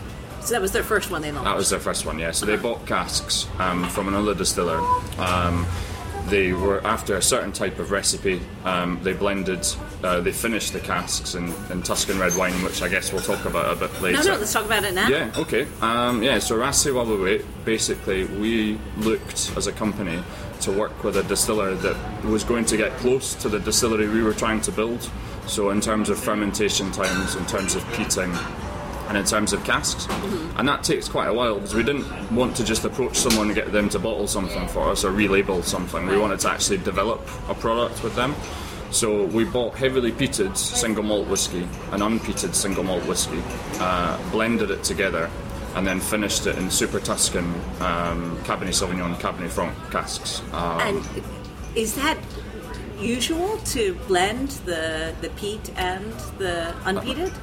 So 0.42 0.52
that 0.54 0.62
was 0.62 0.72
their 0.72 0.84
first 0.84 1.12
one 1.12 1.22
they 1.22 1.32
launched. 1.32 1.46
That 1.46 1.58
was 1.58 1.70
their 1.70 1.80
first 1.80 2.06
one, 2.06 2.20
yeah. 2.20 2.32
So 2.32 2.46
they 2.46 2.56
bought 2.56 2.86
casks 2.86 3.48
um, 3.60 3.84
from 3.90 4.08
another 4.08 4.36
distiller. 4.36 4.80
They 6.28 6.54
were 6.54 6.82
after 6.86 7.16
a 7.18 7.22
certain 7.22 7.52
type 7.52 7.78
of 7.78 7.92
recipe. 7.92 8.42
Um, 8.64 9.00
they 9.04 9.14
blended, 9.14 9.68
uh, 10.04 10.22
they 10.22 10.32
finished 10.32 10.74
the 10.74 10.80
casks 10.80 11.36
in, 11.36 11.54
in 11.70 11.84
Tuscan 11.84 12.18
red 12.18 12.36
wine, 12.36 12.54
which 12.64 12.82
I 12.82 12.88
guess 12.90 13.14
we'll 13.14 13.22
talk 13.22 13.46
about 13.46 13.78
a 13.78 13.80
bit 13.80 14.02
later. 14.02 14.18
no, 14.18 14.24
no, 14.24 14.40
let's 14.40 14.52
talk 14.52 14.66
about 14.66 14.84
it 14.84 14.96
now. 14.96 15.08
Yeah, 15.08 15.32
okay. 15.38 15.68
Um, 15.82 16.24
yeah, 16.24 16.40
so 16.40 16.58
Raasay 16.58 16.94
While 16.96 17.06
We 17.06 17.22
Wait, 17.22 17.46
basically, 17.64 18.26
we 18.26 18.80
looked 18.98 19.54
as 19.56 19.68
a 19.68 19.72
company 19.72 20.24
to 20.62 20.72
work 20.72 21.04
with 21.04 21.18
a 21.18 21.24
distiller 21.24 21.76
that 21.76 22.26
was 22.26 22.44
going 22.44 22.66
to 22.66 22.78
get 22.78 22.92
close 22.98 23.36
to 23.36 23.50
the 23.50 23.60
distillery 23.60 24.08
we 24.08 24.24
were 24.24 24.34
trying 24.34 24.62
to 24.62 24.72
build. 24.72 25.10
So, 25.48 25.70
in 25.70 25.80
terms 25.80 26.10
of 26.10 26.18
fermentation 26.18 26.92
times, 26.92 27.36
in 27.36 27.46
terms 27.46 27.76
of 27.76 27.86
peating, 27.94 28.32
and 29.08 29.18
in 29.18 29.24
terms 29.26 29.54
of 29.54 29.64
casks. 29.64 30.08
And 30.58 30.68
that 30.68 30.84
takes 30.84 31.08
quite 31.08 31.28
a 31.28 31.34
while 31.34 31.56
because 31.56 31.76
we 31.76 31.84
didn't 31.84 32.06
want 32.34 32.56
to 32.58 32.64
just 32.64 32.86
approach 32.86 33.16
someone 33.18 33.48
and 33.48 33.56
get 33.56 33.72
them 33.72 33.90
to 33.90 34.00
bottle 34.00 34.28
something 34.28 34.68
for 34.70 34.90
us 34.90 35.04
or 35.04 35.12
relabel 35.12 35.64
something. 35.64 36.06
We 36.08 36.18
wanted 36.18 36.40
to 36.42 36.50
actually 36.50 36.78
develop 36.78 37.22
a 37.50 37.54
product 37.54 38.04
with 38.04 38.16
them. 38.16 38.36
So 38.92 39.26
we 39.26 39.44
bought 39.44 39.76
heavily 39.76 40.12
peated 40.12 40.56
single 40.56 41.04
malt 41.04 41.28
whiskey 41.28 41.68
and 41.92 42.02
unpeated 42.02 42.54
single 42.56 42.84
malt 42.84 43.06
whiskey, 43.06 43.42
uh, 43.80 44.18
blended 44.32 44.72
it 44.72 44.84
together, 44.84 45.30
and 45.76 45.86
then 45.86 46.00
finished 46.00 46.48
it 46.48 46.58
in 46.58 46.72
super 46.72 47.00
Tuscan 47.00 47.44
um, 47.82 48.38
Cabernet 48.44 48.74
Sauvignon, 48.74 49.16
Cabernet 49.16 49.50
Franc 49.50 49.76
casks. 49.92 50.42
Um, 50.54 50.80
And 50.80 51.24
is 51.76 51.96
that 51.96 52.18
usual 53.00 53.58
to 53.58 53.96
blend 54.08 54.50
the 54.66 55.14
the 55.22 55.30
peat 55.32 55.72
and 55.76 56.14
the 56.38 56.74
unpeated? 56.86 57.34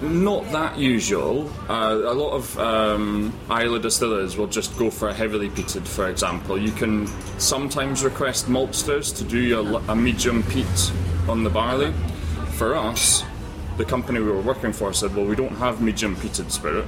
Not 0.00 0.44
that 0.52 0.78
usual. 0.78 1.50
Uh, 1.68 2.02
a 2.04 2.14
lot 2.14 2.30
of 2.30 2.56
um, 2.56 3.32
Islay 3.50 3.80
distillers 3.80 4.36
will 4.36 4.46
just 4.46 4.78
go 4.78 4.90
for 4.90 5.08
a 5.08 5.14
heavily 5.14 5.48
peated, 5.50 5.88
for 5.88 6.08
example. 6.08 6.56
You 6.56 6.70
can 6.70 7.08
sometimes 7.40 8.04
request 8.04 8.46
maltsters 8.46 9.16
to 9.18 9.24
do 9.24 9.58
a, 9.58 9.92
a 9.92 9.96
medium 9.96 10.44
peat 10.44 10.92
on 11.28 11.42
the 11.42 11.50
barley. 11.50 11.92
For 12.52 12.76
us, 12.76 13.24
the 13.76 13.84
company 13.84 14.20
we 14.20 14.30
were 14.30 14.40
working 14.40 14.72
for 14.72 14.92
said, 14.92 15.16
well, 15.16 15.26
we 15.26 15.34
don't 15.34 15.56
have 15.56 15.80
medium 15.80 16.14
peated 16.14 16.52
spirit, 16.52 16.86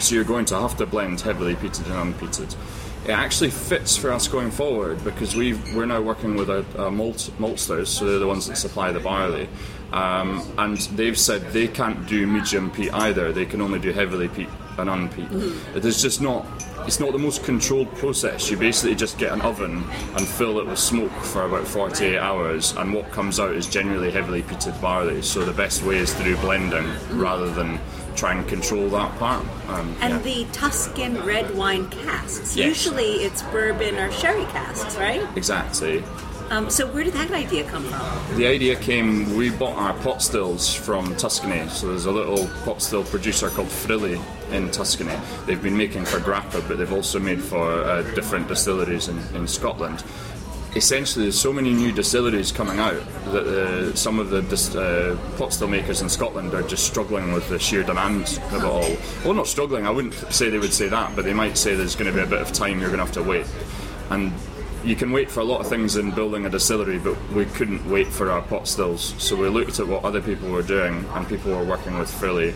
so 0.00 0.16
you're 0.16 0.24
going 0.24 0.46
to 0.46 0.58
have 0.58 0.76
to 0.78 0.86
blend 0.86 1.20
heavily 1.20 1.54
peated 1.54 1.86
and 1.86 2.14
unpeated. 2.14 2.56
It 3.04 3.10
actually 3.10 3.50
fits 3.50 3.96
for 3.96 4.10
us 4.10 4.26
going 4.28 4.50
forward 4.50 5.04
because 5.04 5.36
we 5.36 5.54
we're 5.74 5.86
now 5.86 6.00
working 6.00 6.36
with 6.36 6.48
malt, 6.48 7.30
maltsters, 7.38 7.88
so 7.88 8.06
they're 8.06 8.18
the 8.18 8.26
ones 8.26 8.48
that 8.48 8.56
supply 8.56 8.92
the 8.92 9.00
barley, 9.00 9.48
um, 9.94 10.42
and 10.58 10.76
they've 10.96 11.18
said 11.18 11.40
they 11.52 11.68
can't 11.68 12.06
do 12.06 12.26
medium 12.26 12.70
peat 12.70 12.92
either. 12.92 13.32
They 13.32 13.46
can 13.46 13.60
only 13.60 13.78
do 13.78 13.92
heavily 13.92 14.28
peat 14.28 14.48
and 14.76 14.90
unpeat. 14.90 15.30
It 15.76 15.84
is 15.84 16.02
just 16.02 16.20
not. 16.20 16.44
It's 16.86 17.00
not 17.00 17.12
the 17.12 17.18
most 17.18 17.44
controlled 17.44 17.90
process. 17.96 18.50
You 18.50 18.58
basically 18.58 18.94
just 18.96 19.16
get 19.16 19.32
an 19.32 19.40
oven 19.40 19.84
and 20.16 20.26
fill 20.26 20.58
it 20.58 20.66
with 20.66 20.78
smoke 20.78 21.12
for 21.12 21.44
about 21.44 21.66
48 21.66 22.18
hours, 22.18 22.72
and 22.76 22.92
what 22.92 23.10
comes 23.12 23.40
out 23.40 23.52
is 23.54 23.66
generally 23.66 24.10
heavily 24.10 24.42
peated 24.42 24.78
barley. 24.82 25.22
So 25.22 25.44
the 25.44 25.52
best 25.52 25.82
way 25.84 25.96
is 25.96 26.12
to 26.14 26.24
do 26.24 26.36
blending 26.38 26.86
rather 27.12 27.48
than 27.50 27.78
try 28.16 28.34
and 28.34 28.46
control 28.48 28.88
that 28.90 29.16
part. 29.18 29.46
Um, 29.68 29.96
And 30.00 30.14
yeah. 30.14 30.18
the 30.18 30.46
Tuscan 30.52 31.24
red 31.24 31.54
wine 31.56 31.88
casks. 31.88 32.56
Yes. 32.56 32.66
Usually 32.84 33.12
it's 33.24 33.42
bourbon 33.44 33.94
or 33.96 34.10
sherry 34.12 34.44
casks, 34.46 34.96
right? 34.96 35.26
Exactly. 35.36 36.02
Um, 36.50 36.70
so 36.70 36.86
where 36.86 37.02
did 37.04 37.14
that 37.14 37.30
idea 37.30 37.64
come 37.64 37.84
from? 37.84 38.36
The 38.36 38.46
idea 38.46 38.76
came, 38.76 39.34
we 39.34 39.50
bought 39.50 39.76
our 39.76 39.94
pot 40.02 40.22
stills 40.22 40.72
from 40.74 41.16
Tuscany. 41.16 41.68
So 41.68 41.88
there's 41.88 42.06
a 42.06 42.12
little 42.12 42.46
pot 42.64 42.82
still 42.82 43.02
producer 43.04 43.48
called 43.48 43.68
Frilli 43.68 44.22
in 44.52 44.70
Tuscany. 44.70 45.16
They've 45.46 45.62
been 45.62 45.76
making 45.76 46.04
for 46.04 46.18
Grappa, 46.18 46.66
but 46.68 46.78
they've 46.78 46.92
also 46.92 47.18
made 47.18 47.42
for 47.42 47.82
uh, 47.82 48.02
different 48.14 48.48
distilleries 48.48 49.08
in, 49.08 49.18
in 49.34 49.48
Scotland. 49.48 50.04
Essentially, 50.76 51.26
there's 51.26 51.40
so 51.40 51.52
many 51.52 51.72
new 51.72 51.92
distilleries 51.92 52.50
coming 52.50 52.80
out 52.80 53.00
that 53.26 53.46
uh, 53.46 53.94
some 53.94 54.18
of 54.18 54.30
the 54.30 54.42
dis- 54.42 54.74
uh, 54.74 55.16
pot 55.38 55.52
still 55.52 55.68
makers 55.68 56.02
in 56.02 56.08
Scotland 56.08 56.52
are 56.52 56.62
just 56.62 56.84
struggling 56.84 57.32
with 57.32 57.48
the 57.48 57.58
sheer 57.58 57.84
demand 57.84 58.40
of 58.50 58.54
it 58.54 58.64
all. 58.64 58.96
Well, 59.24 59.34
not 59.34 59.46
struggling, 59.46 59.86
I 59.86 59.90
wouldn't 59.90 60.14
say 60.32 60.50
they 60.50 60.58
would 60.58 60.72
say 60.72 60.88
that, 60.88 61.14
but 61.14 61.24
they 61.24 61.32
might 61.32 61.56
say 61.56 61.74
there's 61.74 61.94
going 61.94 62.10
to 62.10 62.16
be 62.16 62.22
a 62.22 62.26
bit 62.26 62.40
of 62.40 62.52
time 62.52 62.80
you're 62.80 62.90
going 62.90 62.98
to 62.98 63.04
have 63.04 63.14
to 63.14 63.22
wait. 63.22 63.46
And 64.10 64.32
you 64.84 64.94
can 64.94 65.12
wait 65.12 65.30
for 65.30 65.40
a 65.40 65.44
lot 65.44 65.60
of 65.60 65.68
things 65.68 65.96
in 65.96 66.10
building 66.10 66.44
a 66.44 66.50
distillery, 66.50 66.98
but 66.98 67.16
we 67.30 67.46
couldn't 67.46 67.88
wait 67.90 68.06
for 68.06 68.30
our 68.30 68.42
pot 68.42 68.68
stills. 68.68 69.14
So 69.18 69.34
we 69.34 69.48
looked 69.48 69.80
at 69.80 69.86
what 69.86 70.04
other 70.04 70.20
people 70.20 70.50
were 70.50 70.62
doing, 70.62 71.04
and 71.14 71.26
people 71.26 71.52
were 71.52 71.64
working 71.64 71.98
with 71.98 72.10
Frilli. 72.10 72.54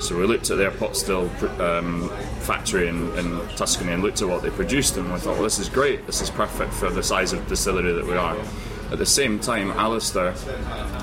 So 0.00 0.18
we 0.18 0.26
looked 0.26 0.50
at 0.50 0.56
their 0.56 0.70
pot 0.70 0.96
still 0.96 1.30
um, 1.60 2.08
factory 2.40 2.88
in, 2.88 3.16
in 3.18 3.40
Tuscany 3.56 3.92
and 3.92 4.02
looked 4.02 4.22
at 4.22 4.28
what 4.28 4.42
they 4.42 4.50
produced, 4.50 4.96
and 4.96 5.12
we 5.12 5.18
thought, 5.18 5.34
well, 5.34 5.42
this 5.42 5.58
is 5.58 5.68
great. 5.68 6.06
This 6.06 6.20
is 6.20 6.30
perfect 6.30 6.72
for 6.72 6.90
the 6.90 7.02
size 7.02 7.32
of 7.32 7.46
distillery 7.46 7.92
that 7.92 8.06
we 8.06 8.16
are. 8.16 8.36
At 8.90 8.98
the 8.98 9.06
same 9.06 9.40
time, 9.40 9.70
Alistair, 9.72 10.34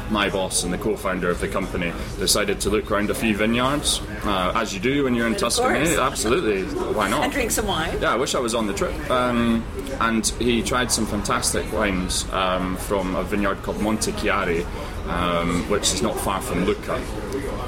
my 0.09 0.29
boss 0.29 0.63
and 0.63 0.71
the 0.71 0.77
co-founder 0.77 1.29
of 1.29 1.39
the 1.41 1.47
company, 1.47 1.91
decided 2.17 2.59
to 2.61 2.69
look 2.69 2.89
around 2.89 3.09
a 3.09 3.13
few 3.13 3.35
vineyards, 3.35 4.01
uh, 4.23 4.53
as 4.55 4.73
you 4.73 4.79
do 4.79 5.03
when 5.03 5.15
you're 5.15 5.27
in 5.27 5.33
Of 5.33 5.39
Tuscany. 5.39 5.85
course. 5.85 5.97
Absolutely, 5.97 6.63
why 6.93 7.09
not? 7.09 7.23
And 7.23 7.31
drink 7.33 7.51
some 7.51 7.67
wine. 7.67 7.97
Yeah, 8.01 8.13
I 8.13 8.15
wish 8.15 8.35
I 8.35 8.39
was 8.39 8.55
on 8.55 8.67
the 8.67 8.73
trip. 8.73 8.93
Um, 9.11 9.65
and 9.99 10.25
he 10.39 10.63
tried 10.63 10.91
some 10.91 11.05
fantastic 11.05 11.71
wines 11.73 12.25
um, 12.31 12.77
from 12.77 13.15
a 13.15 13.23
vineyard 13.23 13.61
called 13.63 13.81
Monte 13.81 14.11
Chiari, 14.13 14.65
um, 15.07 15.69
which 15.69 15.93
is 15.93 16.01
not 16.01 16.17
far 16.19 16.41
from 16.41 16.65
Lucca. 16.65 17.01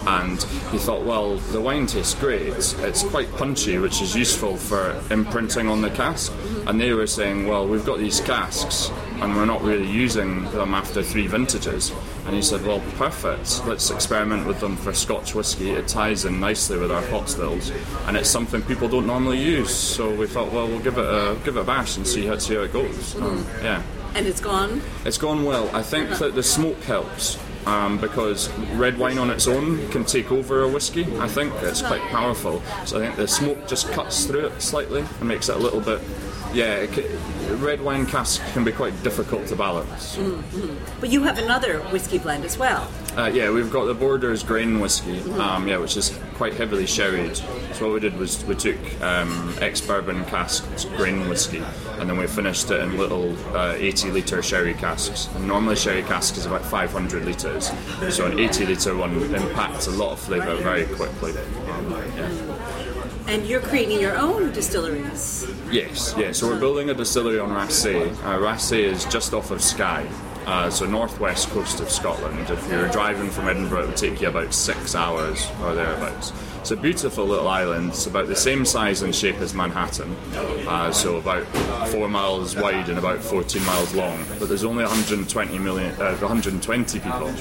and 0.07 0.41
he 0.71 0.77
thought, 0.77 1.03
well, 1.03 1.35
the 1.51 1.59
wine 1.59 1.87
tastes 1.87 2.13
great. 2.15 2.43
It's, 2.43 2.73
it's 2.79 3.03
quite 3.03 3.29
punchy, 3.33 3.77
which 3.79 4.01
is 4.01 4.15
useful 4.15 4.55
for 4.55 4.95
imprinting 5.11 5.67
on 5.67 5.81
the 5.81 5.89
cask. 5.89 6.31
And 6.67 6.79
they 6.79 6.93
were 6.93 7.07
saying, 7.07 7.47
well, 7.47 7.67
we've 7.67 7.85
got 7.85 7.97
these 7.99 8.21
casks, 8.21 8.89
and 9.21 9.35
we're 9.35 9.45
not 9.45 9.61
really 9.61 9.89
using 9.89 10.43
them 10.51 10.73
after 10.73 11.03
three 11.03 11.27
vintages. 11.27 11.91
And 12.25 12.35
he 12.35 12.41
said, 12.41 12.65
well, 12.65 12.81
perfect. 12.97 13.65
Let's 13.65 13.89
experiment 13.91 14.47
with 14.47 14.59
them 14.59 14.75
for 14.77 14.93
Scotch 14.93 15.35
whisky. 15.35 15.71
It 15.71 15.87
ties 15.87 16.25
in 16.25 16.39
nicely 16.39 16.77
with 16.77 16.91
our 16.91 17.01
pot 17.03 17.29
stills, 17.29 17.71
and 18.07 18.17
it's 18.17 18.29
something 18.29 18.61
people 18.61 18.87
don't 18.87 19.07
normally 19.07 19.41
use. 19.41 19.73
So 19.73 20.13
we 20.13 20.27
thought, 20.27 20.51
well, 20.51 20.67
we'll 20.67 20.79
give 20.79 20.97
it 20.97 21.05
a 21.05 21.37
give 21.43 21.57
it 21.57 21.61
a 21.61 21.63
bash 21.63 21.97
and 21.97 22.07
see 22.07 22.25
how 22.25 22.37
see 22.37 22.55
how 22.55 22.61
it 22.61 22.73
goes. 22.73 23.15
Um, 23.21 23.45
yeah. 23.61 23.81
And 24.15 24.27
it's 24.27 24.39
gone. 24.39 24.81
It's 25.03 25.17
gone 25.17 25.43
well. 25.43 25.69
I 25.75 25.83
think 25.83 26.09
that 26.19 26.35
the 26.35 26.43
smoke 26.43 26.81
helps 26.83 27.37
um, 27.65 27.97
because 27.97 28.51
red 28.75 28.97
wine 28.97 29.17
on 29.17 29.29
its 29.29 29.47
own 29.47 29.87
can 29.89 30.05
take 30.05 30.31
over 30.31 30.61
a 30.61 30.67
whiskey. 30.69 31.05
I 31.17 31.27
think 31.27 31.53
it's 31.61 31.81
quite 31.81 32.01
powerful. 32.03 32.61
So 32.85 32.97
I 32.97 33.05
think 33.05 33.15
the 33.17 33.27
smoke 33.27 33.67
just 33.67 33.91
cuts 33.91 34.25
through 34.25 34.47
it 34.47 34.61
slightly 34.61 35.03
and 35.19 35.27
makes 35.27 35.49
it 35.49 35.55
a 35.55 35.59
little 35.59 35.81
bit. 35.81 36.01
Yeah, 36.53 36.75
it 36.75 36.91
red 37.57 37.81
wine 37.81 38.05
cask 38.05 38.41
can 38.53 38.63
be 38.63 38.71
quite 38.71 39.01
difficult 39.03 39.47
to 39.47 39.55
balance. 39.55 40.17
But 40.99 41.09
you 41.09 41.23
have 41.23 41.37
another 41.37 41.79
whiskey 41.91 42.17
blend 42.17 42.45
as 42.45 42.57
well. 42.57 42.89
Uh, 43.17 43.31
yeah, 43.33 43.49
we've 43.49 43.71
got 43.71 43.85
the 43.85 43.93
Borders 43.93 44.43
grain 44.43 44.79
whiskey, 44.79 45.21
um, 45.33 45.67
yeah, 45.67 45.77
which 45.77 45.95
is 45.95 46.17
quite 46.35 46.53
heavily 46.53 46.85
sherried. 46.85 47.37
So 47.37 47.85
what 47.85 47.93
we 47.93 47.99
did 47.99 48.17
was 48.17 48.43
we 48.45 48.55
took 48.55 48.77
um, 49.01 49.55
ex-bourbon 49.61 50.25
casks 50.25 50.85
grain 50.97 51.27
whiskey, 51.29 51.63
and 51.99 52.09
then 52.09 52.17
we 52.17 52.27
finished 52.27 52.69
it 52.71 52.81
in 52.81 52.97
little 52.97 53.35
uh, 53.55 53.73
80 53.77 54.11
litre 54.11 54.41
sherry 54.43 54.73
casks. 54.73 55.29
And 55.35 55.47
normally 55.47 55.75
sherry 55.77 56.03
cask 56.03 56.37
is 56.37 56.45
about 56.45 56.65
500 56.65 57.25
litres, 57.25 57.71
so 58.09 58.25
an 58.25 58.39
80 58.39 58.65
litre 58.65 58.95
one 58.95 59.15
impacts 59.33 59.87
a 59.87 59.91
lot 59.91 60.11
of 60.11 60.19
flavour 60.19 60.55
very 60.57 60.85
quickly. 60.85 61.33
Um, 61.69 61.91
yeah. 62.17 62.94
And 63.27 63.47
you're 63.47 63.61
creating 63.61 63.99
your 63.99 64.15
own 64.17 64.51
distilleries. 64.51 65.47
Yes, 65.71 66.13
yeah. 66.17 66.31
So 66.31 66.47
we're 66.47 66.59
building 66.59 66.91
a 66.91 66.93
distillery 66.93 67.39
on 67.39 67.49
Raasay. 67.49 68.13
Uh, 68.23 68.75
is 68.75 69.05
just 69.05 69.33
off 69.33 69.49
of 69.49 69.61
Skye, 69.61 70.07
uh, 70.45 70.69
so 70.69 70.85
northwest 70.85 71.49
coast 71.49 71.79
of 71.79 71.89
Scotland. 71.89 72.49
If 72.49 72.69
you're 72.69 72.87
driving 72.89 73.29
from 73.31 73.47
Edinburgh, 73.47 73.83
it 73.83 73.87
would 73.87 73.97
take 73.97 74.21
you 74.21 74.27
about 74.27 74.53
six 74.53 74.93
hours 74.93 75.49
or 75.63 75.73
thereabouts. 75.73 76.33
It's 76.59 76.71
a 76.71 76.77
beautiful 76.77 77.25
little 77.25 77.47
island. 77.47 77.89
It's 77.89 78.07
about 78.07 78.27
the 78.27 78.35
same 78.35 78.65
size 78.65 79.01
and 79.01 79.13
shape 79.13 79.37
as 79.37 79.53
Manhattan, 79.53 80.15
uh, 80.67 80.91
so 80.91 81.17
about 81.17 81.45
four 81.89 82.07
miles 82.07 82.55
wide 82.55 82.89
and 82.89 82.97
about 82.97 83.19
14 83.19 83.63
miles 83.65 83.93
long. 83.93 84.23
But 84.39 84.47
there's 84.47 84.63
only 84.63 84.83
120 84.83 85.59
million, 85.59 85.93
uh, 86.01 86.15
120 86.17 86.99
people 86.99 87.27
on 87.27 87.35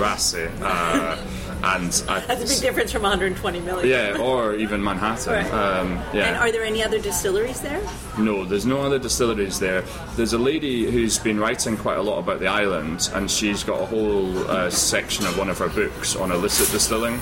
Raasay, 0.00 0.50
uh, 0.60 1.47
and 1.62 2.02
uh, 2.08 2.20
That's 2.26 2.42
a 2.44 2.46
big 2.46 2.60
difference 2.60 2.92
from 2.92 3.02
120 3.02 3.60
million. 3.60 3.88
yeah, 3.88 4.20
or 4.20 4.54
even 4.54 4.82
Manhattan. 4.82 5.32
Right. 5.32 5.52
Um, 5.52 5.92
yeah. 6.12 6.28
And 6.28 6.36
are 6.36 6.52
there 6.52 6.64
any 6.64 6.82
other 6.82 6.98
distilleries 6.98 7.60
there? 7.60 7.80
No, 8.18 8.44
there's 8.44 8.66
no 8.66 8.80
other 8.80 8.98
distilleries 8.98 9.58
there. 9.58 9.82
There's 10.16 10.32
a 10.32 10.38
lady 10.38 10.90
who's 10.90 11.18
been 11.18 11.38
writing 11.38 11.76
quite 11.76 11.98
a 11.98 12.02
lot 12.02 12.18
about 12.18 12.40
the 12.40 12.46
island, 12.46 13.10
and 13.14 13.30
she's 13.30 13.64
got 13.64 13.80
a 13.80 13.86
whole 13.86 14.36
uh, 14.50 14.70
section 14.70 15.26
of 15.26 15.36
one 15.38 15.48
of 15.48 15.58
her 15.58 15.68
books 15.68 16.16
on 16.16 16.30
illicit 16.32 16.70
distilling 16.70 17.20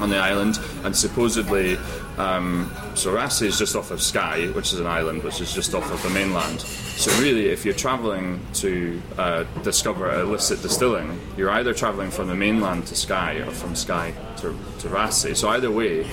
on 0.00 0.10
the 0.10 0.18
island. 0.18 0.58
And 0.84 0.96
supposedly, 0.96 1.76
um, 2.18 2.70
so 2.94 3.14
Raasay 3.14 3.46
is 3.46 3.58
just 3.58 3.76
off 3.76 3.90
of 3.90 4.02
Skye, 4.02 4.46
which 4.48 4.72
is 4.72 4.80
an 4.80 4.86
island 4.86 5.22
which 5.22 5.40
is 5.40 5.52
just 5.52 5.74
off 5.74 5.90
of 5.92 6.02
the 6.02 6.10
mainland. 6.10 6.60
So 6.60 7.10
really, 7.22 7.46
if 7.46 7.64
you're 7.64 7.74
travelling 7.74 8.40
to 8.54 9.00
uh, 9.16 9.44
discover 9.62 10.20
illicit 10.20 10.60
distilling, 10.62 11.18
you're 11.36 11.50
either 11.50 11.72
travelling 11.72 12.10
from 12.10 12.28
the 12.28 12.34
mainland 12.34 12.86
to 12.88 12.94
Skye 12.94 13.36
or 13.36 13.50
from 13.50 13.74
Skye 13.74 14.12
to, 14.38 14.56
to 14.80 14.88
Raasay. 14.88 15.36
So 15.36 15.48
either 15.48 15.70
way, 15.70 16.06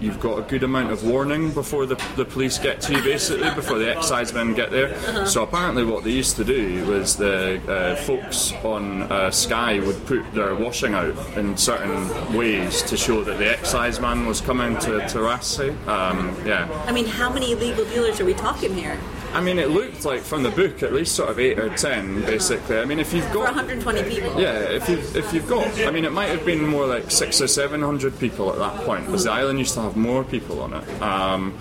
you've 0.00 0.20
got 0.20 0.38
a 0.38 0.42
good 0.42 0.62
amount 0.62 0.92
of 0.92 1.04
warning 1.04 1.52
before 1.52 1.86
the, 1.86 1.96
the 2.16 2.24
police 2.24 2.58
get 2.58 2.80
to 2.82 2.92
you, 2.94 3.02
basically, 3.02 3.50
before 3.54 3.78
the 3.78 3.94
excise 3.96 4.32
men 4.32 4.54
get 4.54 4.70
there. 4.70 5.26
So 5.26 5.42
apparently, 5.42 5.84
what 5.84 6.04
they 6.04 6.10
used 6.10 6.36
to 6.36 6.44
do 6.44 6.84
was 6.86 7.16
the 7.16 7.60
uh, 7.70 7.96
folks 7.96 8.52
on 8.64 9.02
uh, 9.02 9.30
Skye 9.30 9.80
would 9.80 10.04
put 10.06 10.32
their 10.32 10.54
washing 10.54 10.94
out 10.94 11.14
in 11.36 11.56
certain 11.56 12.36
ways 12.36 12.82
to 12.82 12.96
show 12.96 13.22
that 13.24 13.38
the 13.38 13.50
excise 13.50 14.00
man 14.00 14.26
was 14.26 14.40
coming 14.40 14.78
to, 14.78 15.06
to 15.08 15.18
Raasay. 15.18 15.70
Um, 15.86 16.36
yeah. 16.46 16.68
I 16.86 16.92
mean, 16.92 17.06
how 17.06 17.30
many 17.32 17.52
illegal 17.52 17.84
dealers 17.86 18.20
are 18.20 18.24
we 18.24 18.34
talking 18.34 18.74
here? 18.74 18.98
I 19.32 19.40
mean, 19.40 19.58
it 19.58 19.70
looked 19.70 20.04
like 20.04 20.22
from 20.22 20.42
the 20.42 20.50
book 20.50 20.82
at 20.82 20.92
least 20.92 21.14
sort 21.14 21.30
of 21.30 21.38
eight 21.38 21.58
or 21.58 21.68
ten, 21.76 22.20
basically. 22.22 22.78
I 22.78 22.84
mean, 22.84 22.98
if 22.98 23.12
you've 23.12 23.24
For 23.28 23.34
got 23.34 23.54
120 23.54 24.02
people. 24.04 24.40
yeah, 24.40 24.58
if 24.58 24.88
you 24.88 24.98
if 25.18 25.32
you've 25.32 25.48
got, 25.48 25.66
I 25.86 25.90
mean, 25.90 26.04
it 26.04 26.12
might 26.12 26.26
have 26.30 26.44
been 26.44 26.66
more 26.66 26.86
like 26.86 27.10
six 27.10 27.40
or 27.40 27.46
seven 27.46 27.80
hundred 27.80 28.18
people 28.18 28.50
at 28.52 28.58
that 28.58 28.84
point, 28.84 29.06
because 29.06 29.24
the 29.24 29.30
island 29.32 29.58
used 29.58 29.74
to 29.74 29.82
have 29.82 29.96
more 29.96 30.24
people 30.24 30.60
on 30.60 30.74
it. 30.74 31.02
Um, 31.02 31.56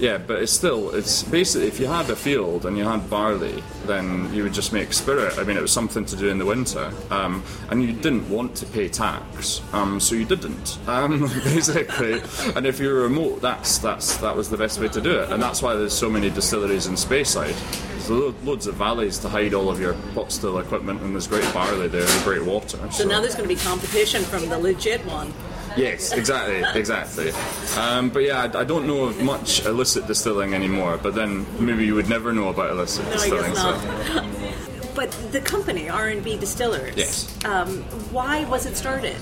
yeah, 0.00 0.16
but 0.16 0.42
it's 0.42 0.52
still, 0.52 0.94
it's 0.94 1.22
basically 1.22 1.68
if 1.68 1.78
you 1.78 1.86
had 1.86 2.08
a 2.08 2.16
field 2.16 2.64
and 2.64 2.76
you 2.76 2.84
had 2.84 3.08
barley, 3.10 3.62
then 3.84 4.32
you 4.32 4.42
would 4.42 4.54
just 4.54 4.72
make 4.72 4.94
spirit. 4.94 5.38
I 5.38 5.44
mean, 5.44 5.58
it 5.58 5.60
was 5.60 5.72
something 5.72 6.06
to 6.06 6.16
do 6.16 6.28
in 6.28 6.38
the 6.38 6.46
winter, 6.46 6.90
um, 7.10 7.44
and 7.70 7.82
you 7.82 7.92
didn't 7.92 8.28
want 8.30 8.56
to 8.56 8.66
pay 8.66 8.88
tax, 8.88 9.60
um, 9.74 10.00
so 10.00 10.14
you 10.14 10.24
didn't, 10.24 10.78
um, 10.88 11.20
basically. 11.44 12.22
And 12.56 12.66
if 12.66 12.80
you 12.80 12.88
were 12.88 13.02
remote, 13.02 13.42
that's 13.42 13.78
that's 13.78 14.16
that 14.18 14.34
was 14.34 14.48
the 14.48 14.56
best 14.56 14.80
way 14.80 14.88
to 14.88 15.00
do 15.02 15.20
it, 15.20 15.30
and 15.30 15.42
that's 15.42 15.60
why 15.60 15.74
there's 15.74 15.96
so 15.96 16.08
many 16.08 16.30
distilleries 16.30 16.86
in 16.86 16.94
Speyside. 16.94 17.56
There's 17.90 18.10
lo- 18.10 18.34
loads 18.42 18.66
of 18.66 18.76
valleys 18.76 19.18
to 19.18 19.28
hide 19.28 19.52
all 19.52 19.68
of 19.68 19.78
your 19.78 19.92
pot 20.14 20.32
still 20.32 20.58
equipment, 20.58 21.02
and 21.02 21.14
there's 21.14 21.26
great 21.26 21.52
barley 21.52 21.88
there 21.88 22.08
and 22.08 22.24
great 22.24 22.44
water. 22.44 22.78
So 22.90 23.06
now 23.06 23.20
there's 23.20 23.34
going 23.34 23.48
to 23.48 23.54
be 23.54 23.60
competition 23.60 24.22
from 24.22 24.48
the 24.48 24.58
legit 24.58 25.04
one. 25.04 25.34
Yes, 25.76 26.12
exactly, 26.12 26.62
exactly. 26.78 27.30
Um, 27.78 28.10
but 28.10 28.20
yeah, 28.24 28.42
I, 28.54 28.60
I 28.60 28.64
don't 28.64 28.86
know 28.86 29.04
of 29.04 29.22
much 29.22 29.64
illicit 29.64 30.06
distilling 30.06 30.54
anymore. 30.54 30.98
But 31.02 31.14
then 31.14 31.46
maybe 31.64 31.84
you 31.86 31.94
would 31.94 32.08
never 32.08 32.32
know 32.32 32.48
about 32.48 32.70
illicit 32.70 33.04
No, 33.06 33.12
distilling. 33.12 33.54
so- 33.54 34.26
But 34.94 35.12
the 35.30 35.40
company, 35.40 35.88
R&B 35.88 36.36
Distillers, 36.38 36.96
Yes. 36.96 37.44
um, 37.44 37.82
why 38.12 38.44
was 38.46 38.66
it 38.66 38.76
started? 38.76 39.16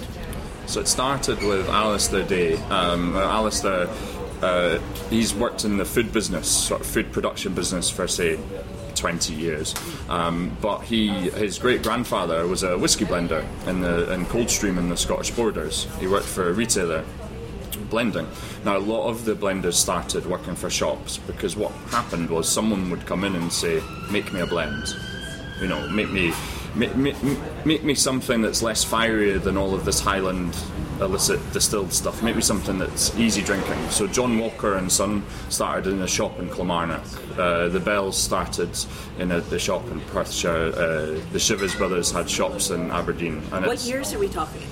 So 0.66 0.80
it 0.80 0.88
started 0.88 1.40
with 1.42 1.68
Alistair 1.68 2.24
Day. 2.24 2.56
Um, 2.70 3.14
Alistair, 3.16 3.86
uh, 4.42 4.78
he's 5.10 5.34
worked 5.34 5.64
in 5.66 5.76
the 5.76 5.84
food 5.84 6.10
business, 6.12 6.48
sort 6.50 6.80
of 6.80 6.86
food 6.86 7.12
production 7.12 7.52
business 7.54 7.90
for 7.90 8.08
say 8.08 8.38
20 8.98 9.34
years. 9.34 9.74
Um, 10.08 10.56
but 10.60 10.80
he, 10.80 11.08
his 11.30 11.58
great 11.58 11.82
grandfather 11.82 12.46
was 12.46 12.62
a 12.62 12.76
whiskey 12.76 13.04
blender 13.04 13.44
in 13.66 13.80
the 13.80 14.12
in 14.12 14.26
Coldstream 14.26 14.78
in 14.78 14.88
the 14.88 14.96
Scottish 14.96 15.30
borders. 15.30 15.86
He 16.00 16.06
worked 16.06 16.26
for 16.26 16.48
a 16.48 16.52
retailer 16.52 17.04
blending. 17.90 18.26
Now, 18.64 18.76
a 18.76 18.78
lot 18.78 19.08
of 19.08 19.24
the 19.24 19.34
blenders 19.34 19.74
started 19.74 20.26
working 20.26 20.54
for 20.54 20.68
shops 20.68 21.18
because 21.18 21.56
what 21.56 21.72
happened 21.90 22.28
was 22.28 22.48
someone 22.48 22.90
would 22.90 23.06
come 23.06 23.24
in 23.24 23.34
and 23.34 23.52
say, 23.52 23.82
"Make 24.10 24.32
me 24.32 24.40
a 24.40 24.46
blend," 24.46 24.94
you 25.60 25.68
know, 25.68 25.88
make 25.88 26.10
me 26.10 26.32
make, 26.74 26.94
make, 26.96 27.16
make 27.64 27.84
me 27.84 27.94
something 27.94 28.42
that's 28.42 28.62
less 28.62 28.84
fiery 28.84 29.38
than 29.38 29.56
all 29.56 29.74
of 29.74 29.84
this 29.84 30.00
Highland 30.00 30.56
illicit 31.00 31.40
distilled 31.52 31.92
stuff. 31.92 32.22
maybe 32.22 32.40
something 32.40 32.78
that's 32.78 33.16
easy 33.16 33.42
drinking. 33.42 33.78
So 33.90 34.06
John 34.06 34.38
Walker 34.38 34.76
and 34.76 34.90
Son 34.90 35.22
started 35.48 35.92
in 35.92 36.02
a 36.02 36.08
shop 36.08 36.38
in 36.38 36.48
Kilmarnock. 36.50 37.04
Uh, 37.38 37.68
the 37.68 37.80
Bells 37.80 38.16
started 38.16 38.70
in 39.18 39.30
a, 39.32 39.40
the 39.40 39.58
shop 39.58 39.86
in 39.90 40.00
Perthshire. 40.12 40.72
Uh, 40.74 41.06
the 41.32 41.38
Chivas 41.38 41.76
brothers 41.76 42.10
had 42.10 42.28
shops 42.28 42.70
in 42.70 42.90
Aberdeen. 42.90 43.42
And 43.52 43.66
What 43.66 43.80
years 43.84 44.12
are 44.12 44.18
we 44.18 44.28
talking? 44.28 44.62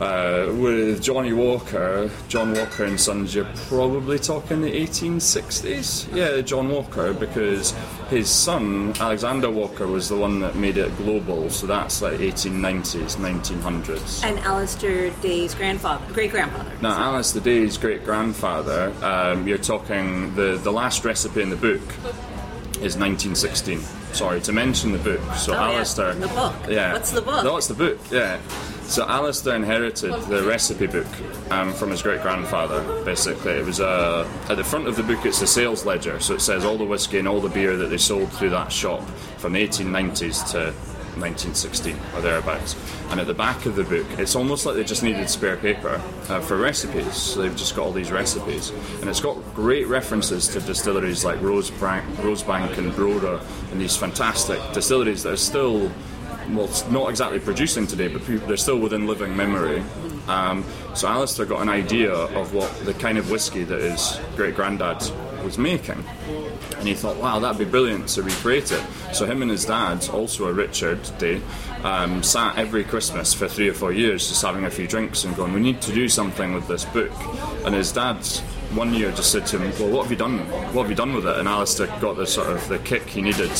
Uh, 0.00 0.52
with 0.54 1.02
Johnnie 1.02 1.32
Walker, 1.32 2.08
John 2.28 2.54
Walker 2.54 2.84
and 2.84 3.00
Sons, 3.00 3.34
you're 3.34 3.48
probably 3.66 4.18
talking 4.20 4.60
the 4.60 4.70
1860s. 4.70 6.14
Yeah, 6.14 6.40
John 6.40 6.68
Walker, 6.68 7.12
because 7.12 7.72
his 8.08 8.30
son 8.30 8.94
Alexander 9.00 9.50
Walker 9.50 9.88
was 9.88 10.08
the 10.08 10.16
one 10.16 10.38
that 10.40 10.54
made 10.54 10.76
it 10.78 10.96
global. 10.98 11.50
So 11.50 11.66
that's 11.66 12.00
like 12.00 12.18
1890s, 12.20 13.16
1900s. 13.16 14.24
And 14.24 14.38
Alistair 14.40 15.10
Day's 15.20 15.54
grandfather, 15.54 16.04
great 16.12 16.30
grandfather. 16.30 16.70
Now, 16.80 17.20
the 17.20 17.40
Day's 17.40 17.76
great 17.76 18.04
grandfather, 18.04 18.92
um, 19.02 19.48
you're 19.48 19.58
talking 19.58 20.32
the 20.36 20.58
the 20.62 20.72
last 20.72 21.04
recipe 21.04 21.42
in 21.42 21.50
the 21.50 21.56
book 21.56 21.82
is 22.80 22.96
1916. 22.96 23.80
Sorry 24.12 24.40
to 24.42 24.52
mention 24.52 24.92
the 24.92 24.98
book. 24.98 25.20
So 25.34 25.52
Oh, 25.52 25.56
yeah, 25.56 25.76
Alistair, 25.76 26.14
the 26.14 26.28
book. 26.28 26.54
Yeah, 26.68 26.92
What's 26.92 27.10
the 27.10 27.20
book? 27.22 27.44
No, 27.44 27.54
what's 27.54 27.66
the 27.66 27.74
book? 27.74 27.98
Yeah. 28.10 28.38
So 28.88 29.06
Alistair 29.06 29.54
inherited 29.54 30.14
the 30.28 30.44
recipe 30.44 30.86
book 30.86 31.06
um, 31.50 31.74
from 31.74 31.90
his 31.90 32.00
great 32.00 32.22
grandfather. 32.22 33.04
Basically, 33.04 33.52
it 33.52 33.64
was 33.66 33.80
uh, 33.80 34.26
at 34.48 34.56
the 34.56 34.64
front 34.64 34.88
of 34.88 34.96
the 34.96 35.02
book. 35.02 35.26
It's 35.26 35.42
a 35.42 35.46
sales 35.46 35.84
ledger, 35.84 36.18
so 36.20 36.32
it 36.32 36.40
says 36.40 36.64
all 36.64 36.78
the 36.78 36.86
whiskey 36.86 37.18
and 37.18 37.28
all 37.28 37.42
the 37.42 37.50
beer 37.50 37.76
that 37.76 37.88
they 37.88 37.98
sold 37.98 38.32
through 38.32 38.48
that 38.50 38.72
shop 38.72 39.06
from 39.36 39.52
the 39.52 39.68
1890s 39.68 40.50
to 40.52 40.72
1916 41.20 41.96
or 42.14 42.22
thereabouts. 42.22 42.76
And 43.10 43.20
at 43.20 43.26
the 43.26 43.34
back 43.34 43.66
of 43.66 43.76
the 43.76 43.84
book, 43.84 44.06
it's 44.12 44.34
almost 44.34 44.64
like 44.64 44.74
they 44.74 44.84
just 44.84 45.02
needed 45.02 45.28
spare 45.28 45.58
paper 45.58 46.00
uh, 46.30 46.40
for 46.40 46.56
recipes. 46.56 47.14
So 47.14 47.42
they've 47.42 47.54
just 47.54 47.76
got 47.76 47.84
all 47.84 47.92
these 47.92 48.10
recipes, 48.10 48.70
and 49.00 49.10
it's 49.10 49.20
got 49.20 49.36
great 49.54 49.86
references 49.86 50.48
to 50.48 50.60
distilleries 50.60 51.26
like 51.26 51.38
Rosebank, 51.40 52.06
Rosebank 52.16 52.78
and 52.78 52.94
Broder, 52.94 53.38
and 53.70 53.78
these 53.78 53.98
fantastic 53.98 54.60
distilleries 54.72 55.24
that 55.24 55.34
are 55.34 55.36
still 55.36 55.90
well, 56.50 56.70
not 56.90 57.10
exactly 57.10 57.40
producing 57.40 57.86
today, 57.86 58.08
but 58.08 58.24
they're 58.46 58.56
still 58.56 58.78
within 58.78 59.06
living 59.06 59.36
memory. 59.36 59.82
Um, 60.28 60.64
so 60.94 61.08
Alistair 61.08 61.46
got 61.46 61.62
an 61.62 61.68
idea 61.68 62.12
of 62.12 62.54
what 62.54 62.70
the 62.84 62.94
kind 62.94 63.18
of 63.18 63.30
whiskey 63.30 63.64
that 63.64 63.80
his 63.80 64.20
great 64.36 64.54
granddad 64.54 65.02
was 65.44 65.58
making. 65.58 66.04
And 66.78 66.86
he 66.86 66.94
thought, 66.94 67.16
wow, 67.16 67.38
that'd 67.38 67.58
be 67.58 67.64
brilliant 67.64 68.08
to 68.08 68.22
recreate 68.22 68.72
it. 68.72 68.82
So 69.12 69.26
him 69.26 69.42
and 69.42 69.50
his 69.50 69.64
dad, 69.64 70.08
also 70.10 70.46
a 70.46 70.52
Richard 70.52 71.00
Day, 71.18 71.40
um, 71.82 72.22
sat 72.22 72.58
every 72.58 72.84
Christmas 72.84 73.32
for 73.34 73.48
three 73.48 73.68
or 73.68 73.74
four 73.74 73.92
years 73.92 74.28
just 74.28 74.42
having 74.42 74.64
a 74.64 74.70
few 74.70 74.86
drinks 74.86 75.24
and 75.24 75.34
going, 75.36 75.52
we 75.52 75.60
need 75.60 75.80
to 75.82 75.92
do 75.92 76.08
something 76.08 76.52
with 76.52 76.66
this 76.68 76.84
book. 76.84 77.12
And 77.64 77.74
his 77.74 77.92
dad 77.92 78.24
one 78.74 78.92
year 78.92 79.10
just 79.12 79.32
said 79.32 79.46
to 79.46 79.58
him, 79.58 79.72
well, 79.80 79.90
what 79.90 80.02
have 80.02 80.10
you 80.10 80.18
done? 80.18 80.38
What 80.74 80.82
have 80.82 80.90
you 80.90 80.96
done 80.96 81.14
with 81.14 81.26
it? 81.26 81.36
And 81.38 81.48
Alistair 81.48 81.86
got 82.00 82.16
the 82.16 82.26
sort 82.26 82.48
of 82.48 82.68
the 82.68 82.78
kick 82.80 83.02
he 83.06 83.22
needed, 83.22 83.50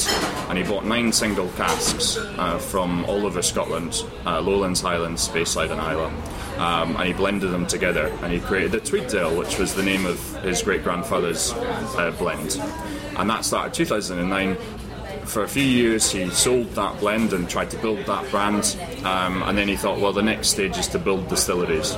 and 0.49 0.59
he 0.59 0.65
bought 0.65 0.85
nine 0.85 1.13
single 1.13 1.49
casks 1.51 2.19
uh, 2.19 2.59
from 2.59 3.05
all 3.07 3.25
over 3.25 3.41
Scotland, 3.41 4.05
uh, 4.27 4.41
Lowlands, 4.41 4.81
Highlands, 4.81 5.27
Speyside, 5.27 5.71
and 5.71 5.81
Islay. 5.81 6.38
Um, 6.59 6.97
and 6.97 7.07
he 7.07 7.13
blended 7.13 7.51
them 7.51 7.67
together, 7.67 8.07
and 8.23 8.33
he 8.33 8.41
created 8.41 8.73
the 8.73 8.81
Tweeddale, 8.81 9.37
which 9.39 9.59
was 9.59 9.75
the 9.75 9.83
name 9.83 10.07
of 10.07 10.19
his 10.43 10.63
great 10.63 10.83
grandfather's 10.83 11.53
uh, 11.53 12.15
blend. 12.19 12.61
And 13.17 13.31
that 13.31 13.45
started 13.45 13.75
2009 13.75 14.57
for 15.25 15.43
a 15.43 15.49
few 15.49 15.63
years 15.63 16.11
he 16.11 16.31
sold 16.31 16.67
that 16.71 16.99
blend 17.01 17.35
and 17.35 17.51
tried 17.51 17.69
to 17.71 17.77
build 17.79 17.99
that 18.07 18.31
brand 18.31 18.79
um, 19.05 19.43
and 19.43 19.59
then 19.59 19.69
he 19.69 19.77
thought 19.77 20.01
well 20.01 20.13
the 20.13 20.23
next 20.23 20.49
stage 20.49 20.79
is 20.79 20.89
to 20.89 20.99
build 20.99 21.29
distilleries 21.29 21.95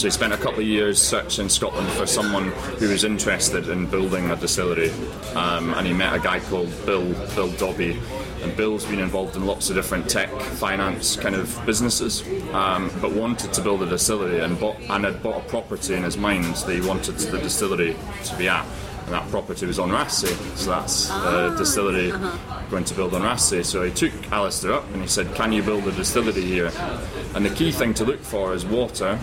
so 0.00 0.06
he 0.06 0.10
spent 0.12 0.32
a 0.32 0.38
couple 0.38 0.60
of 0.60 0.66
years 0.66 0.98
searching 0.98 1.50
Scotland 1.50 1.86
for 1.90 2.06
someone 2.06 2.52
who 2.78 2.88
was 2.88 3.04
interested 3.04 3.68
in 3.68 3.84
building 3.84 4.30
a 4.30 4.36
distillery, 4.36 4.90
um, 5.34 5.74
and 5.74 5.86
he 5.86 5.92
met 5.92 6.14
a 6.14 6.18
guy 6.18 6.40
called 6.40 6.70
Bill 6.86 7.12
Bill 7.34 7.50
Dobbie. 7.58 8.00
And 8.42 8.56
Bill's 8.56 8.84
been 8.86 8.98
involved 8.98 9.36
in 9.36 9.46
lots 9.46 9.68
of 9.70 9.76
different 9.76 10.08
tech, 10.08 10.30
finance 10.30 11.16
kind 11.16 11.34
of 11.34 11.60
businesses, 11.66 12.22
um, 12.52 12.90
but 13.00 13.12
wanted 13.12 13.52
to 13.52 13.60
build 13.60 13.82
a 13.82 13.86
distillery 13.86 14.40
and 14.40 14.58
bought 14.58 14.78
and 14.88 15.04
had 15.04 15.22
bought 15.22 15.44
a 15.44 15.48
property 15.48 15.94
in 15.94 16.02
his 16.02 16.16
mind 16.16 16.44
that 16.44 16.74
he 16.74 16.80
wanted 16.80 17.16
the 17.16 17.38
distillery 17.38 17.96
to 18.24 18.36
be 18.36 18.48
at 18.48 18.66
and 19.06 19.14
that 19.14 19.28
property 19.30 19.66
was 19.66 19.80
on 19.80 19.90
Raasay, 19.90 20.56
so 20.56 20.70
that's 20.70 21.08
the 21.08 21.54
distillery 21.58 22.12
uh-huh. 22.12 22.62
going 22.70 22.84
to 22.84 22.94
build 22.94 23.12
on 23.12 23.22
Raasay. 23.22 23.64
So 23.64 23.82
he 23.82 23.90
took 23.90 24.12
Alistair 24.30 24.74
up 24.74 24.88
and 24.92 25.02
he 25.02 25.08
said, 25.08 25.34
Can 25.34 25.52
you 25.52 25.64
build 25.64 25.88
a 25.88 25.92
distillery 25.92 26.42
here? 26.42 26.70
And 27.34 27.44
the 27.44 27.50
key 27.50 27.72
thing 27.72 27.92
to 27.94 28.04
look 28.04 28.20
for 28.20 28.54
is 28.54 28.64
water 28.64 29.18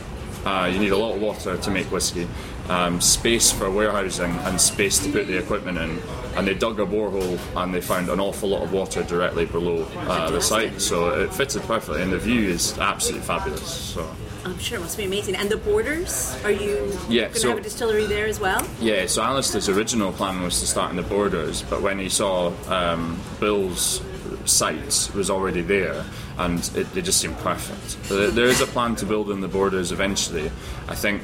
uh, 0.47 0.65
you 0.65 0.79
need 0.79 0.93
a 0.93 0.97
lot 0.97 1.13
of 1.13 1.21
water 1.21 1.57
to 1.57 1.71
make 1.71 1.91
whiskey, 1.91 2.25
um, 2.69 3.01
space 3.01 3.51
for 3.51 3.69
warehousing, 3.69 4.31
and 4.31 4.59
space 4.59 5.00
to 5.00 5.12
put 5.12 5.27
the 5.27 5.38
equipment 5.38 5.77
in. 5.77 6.00
And 6.36 6.47
they 6.47 6.53
dug 6.53 6.79
a 6.79 6.86
borehole 6.86 7.39
and 7.55 7.74
they 7.74 7.81
found 7.81 8.09
an 8.09 8.19
awful 8.19 8.50
lot 8.50 8.62
of 8.62 8.71
water 8.71 9.01
directly 9.03 9.45
below 9.45 9.88
uh, 9.95 10.29
the 10.29 10.41
site, 10.41 10.79
so 10.79 11.09
it 11.21 11.33
fitted 11.33 11.63
perfectly, 11.63 12.01
and 12.01 12.12
the 12.12 12.19
view 12.19 12.47
is 12.47 12.77
absolutely 12.77 13.25
fabulous. 13.25 13.74
So. 13.74 14.07
I'm 14.45 14.59
sure 14.59 14.77
it 14.77 14.81
must 14.81 14.97
be 14.97 15.05
amazing. 15.05 15.36
And 15.36 15.50
the 15.50 15.57
borders? 15.57 16.38
Are 16.43 16.51
you 16.51 16.97
yeah, 17.09 17.24
going 17.24 17.33
to 17.33 17.39
so, 17.39 17.50
have 17.50 17.57
a 17.57 17.62
distillery 17.62 18.05
there 18.05 18.27
as 18.27 18.39
well? 18.39 18.65
Yeah, 18.79 19.05
so 19.07 19.21
Alistair's 19.21 19.67
original 19.67 20.13
plan 20.13 20.41
was 20.41 20.59
to 20.62 20.67
start 20.67 20.91
in 20.91 20.95
the 20.95 21.03
borders, 21.03 21.63
but 21.63 21.81
when 21.81 22.00
he 22.00 22.07
saw 22.07 22.53
um, 22.69 23.19
Bill's 23.39 24.01
site 24.45 25.12
was 25.13 25.29
already 25.29 25.62
there, 25.62 26.05
and 26.38 26.59
it, 26.75 26.95
it 26.95 27.01
just 27.01 27.19
seemed 27.19 27.38
perfect. 27.39 28.09
There 28.09 28.45
is 28.45 28.62
a 28.62 28.67
plan 28.67 28.95
to 28.97 29.05
build 29.05 29.31
in 29.31 29.41
the 29.41 29.47
borders 29.47 29.91
eventually. 29.91 30.50
I 30.88 30.95
think 30.95 31.21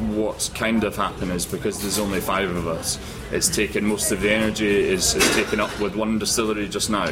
what's 0.00 0.48
kind 0.48 0.84
of 0.84 0.96
happened 0.96 1.30
is 1.32 1.46
because 1.46 1.80
there's 1.80 1.98
only 1.98 2.20
five 2.20 2.54
of 2.54 2.66
us, 2.66 2.98
it's 3.30 3.48
taken 3.48 3.84
most 3.84 4.10
of 4.12 4.20
the 4.20 4.30
energy 4.30 4.66
is, 4.66 5.14
is 5.14 5.34
taken 5.34 5.60
up 5.60 5.78
with 5.80 5.94
one 5.94 6.18
distillery 6.18 6.68
just 6.68 6.90
now. 6.90 7.06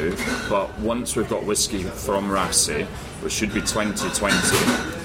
But 0.49 0.77
once 0.79 1.15
we've 1.15 1.29
got 1.29 1.43
whiskey 1.45 1.83
from 1.83 2.29
Raasay, 2.29 2.85
which 3.21 3.33
should 3.33 3.53
be 3.53 3.61
2020, 3.61 4.37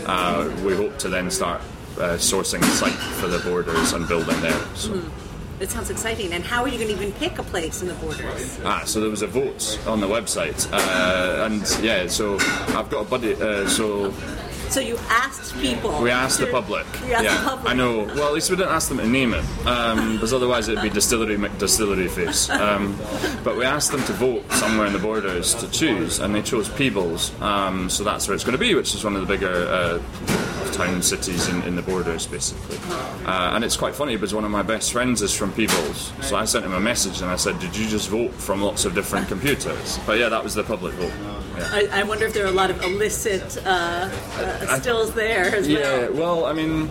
uh, 0.07 0.51
we 0.65 0.75
hope 0.75 0.99
to 0.99 1.09
then 1.09 1.31
start 1.31 1.61
uh, 1.99 2.17
sourcing 2.17 2.63
a 2.63 2.67
site 2.67 2.93
for 2.93 3.29
the 3.29 3.39
borders 3.39 3.93
and 3.93 4.09
building 4.09 4.41
there. 4.41 4.61
So. 4.75 4.95
Mm. 4.95 5.11
It 5.61 5.71
sounds 5.71 5.89
exciting. 5.89 6.33
And 6.33 6.45
how 6.45 6.63
are 6.63 6.69
you 6.69 6.79
going 6.79 6.89
to 6.89 6.95
even 6.95 7.13
pick 7.13 7.39
a 7.39 7.43
place 7.45 7.81
in 7.81 7.89
the 7.89 7.95
borders? 7.95 8.61
Ah, 8.65 8.83
so 8.85 9.01
there 9.01 9.09
was 9.09 9.23
a 9.23 9.27
vote 9.27 9.79
on 9.87 10.01
the 10.01 10.07
website, 10.07 10.69
uh, 10.73 11.45
and 11.45 11.63
yeah, 11.83 12.09
so 12.09 12.35
I've 12.77 12.91
got 12.91 13.07
a 13.07 13.09
buddy. 13.09 13.35
Uh, 13.35 13.69
so 13.69 14.13
so 14.71 14.81
you 14.81 14.97
asked 15.09 15.55
people. 15.61 16.01
We 16.03 16.11
asked 16.11 16.41
the 16.41 16.47
public. 16.47 16.87
Asked 16.87 17.05
yeah, 17.09 17.39
the 17.39 17.49
public. 17.51 17.71
I 17.71 17.75
know. 17.75 18.05
Well, 18.05 18.29
at 18.29 18.35
least 18.35 18.51
we 18.51 18.57
didn't 18.57 18.73
ask 18.73 18.89
them 18.89 18.99
to 18.99 19.07
name 19.07 19.35
it, 19.35 19.45
um, 19.67 20.15
because 20.15 20.33
otherwise 20.33 20.69
it'd 20.69 20.83
be 20.83 20.91
distillery 20.91 21.37
McDistillery 21.37 22.11
face. 22.11 22.51
Um, 22.51 22.99
but 23.43 23.57
we 23.57 23.65
asked 23.65 23.93
them 23.93 24.03
to 24.05 24.13
vote 24.13 24.51
somewhere 24.53 24.87
in 24.87 24.93
the 24.93 24.99
borders 24.99 25.55
to 25.57 25.71
choose, 25.71 26.19
and 26.19 26.35
they 26.35 26.43
chose 26.43 26.69
Peebles. 26.69 27.39
Um, 27.41 27.89
so 27.91 28.05
that's 28.05 28.27
where 28.29 28.35
it's 28.35 28.45
going 28.45 28.53
to 28.53 28.59
be, 28.59 28.75
which 28.75 28.95
is 28.95 29.05
one 29.05 29.15
of 29.15 29.21
the 29.21 29.29
bigger. 29.29 29.67
Uh, 29.69 30.55
town 30.75 31.01
cities 31.01 31.49
in, 31.49 31.63
in 31.63 31.77
the 31.77 31.83
borders, 31.83 32.27
basically. 32.27 32.77
Uh, 33.25 33.53
and 33.55 33.65
it's 33.65 33.77
quite 33.77 33.95
funny 33.95 34.17
because 34.17 34.35
one 34.35 34.45
of 34.45 34.51
my 34.51 34.63
best 34.63 34.93
friends 34.93 35.23
is 35.23 35.33
from 35.35 35.53
Peebles, 35.53 36.13
so 36.21 36.37
I 36.37 36.45
sent 36.45 36.65
him 36.65 36.73
a 36.73 36.81
message 36.81 37.21
and 37.23 37.31
I 37.31 37.37
said, 37.37 37.59
"Did 37.61 37.77
you 37.77 37.87
just 37.87 38.09
vote 38.09 38.33
from 38.35 38.61
lots 38.61 38.85
of 38.85 38.95
different 38.95 39.29
computers?" 39.29 39.99
But 40.07 40.19
yeah, 40.19 40.29
that 40.29 40.43
was 40.43 40.55
the 40.55 40.65
public 40.65 40.95
vote. 40.95 41.13
Yeah. 41.57 41.69
I, 41.73 42.01
I, 42.01 42.03
wonder 42.03 42.27
if 42.27 42.35
there 42.35 42.45
are 42.45 42.49
a 42.49 42.59
lot 42.63 42.71
of 42.71 42.83
illicit 42.83 43.65
uh, 43.65 44.11
uh, 44.39 44.64
stills 44.69 45.15
there 45.15 45.55
as 45.55 45.69
yeah, 45.69 45.81
well. 45.81 46.01
Yeah, 46.01 46.09
well, 46.09 46.45
I 46.47 46.53
mean, 46.53 46.89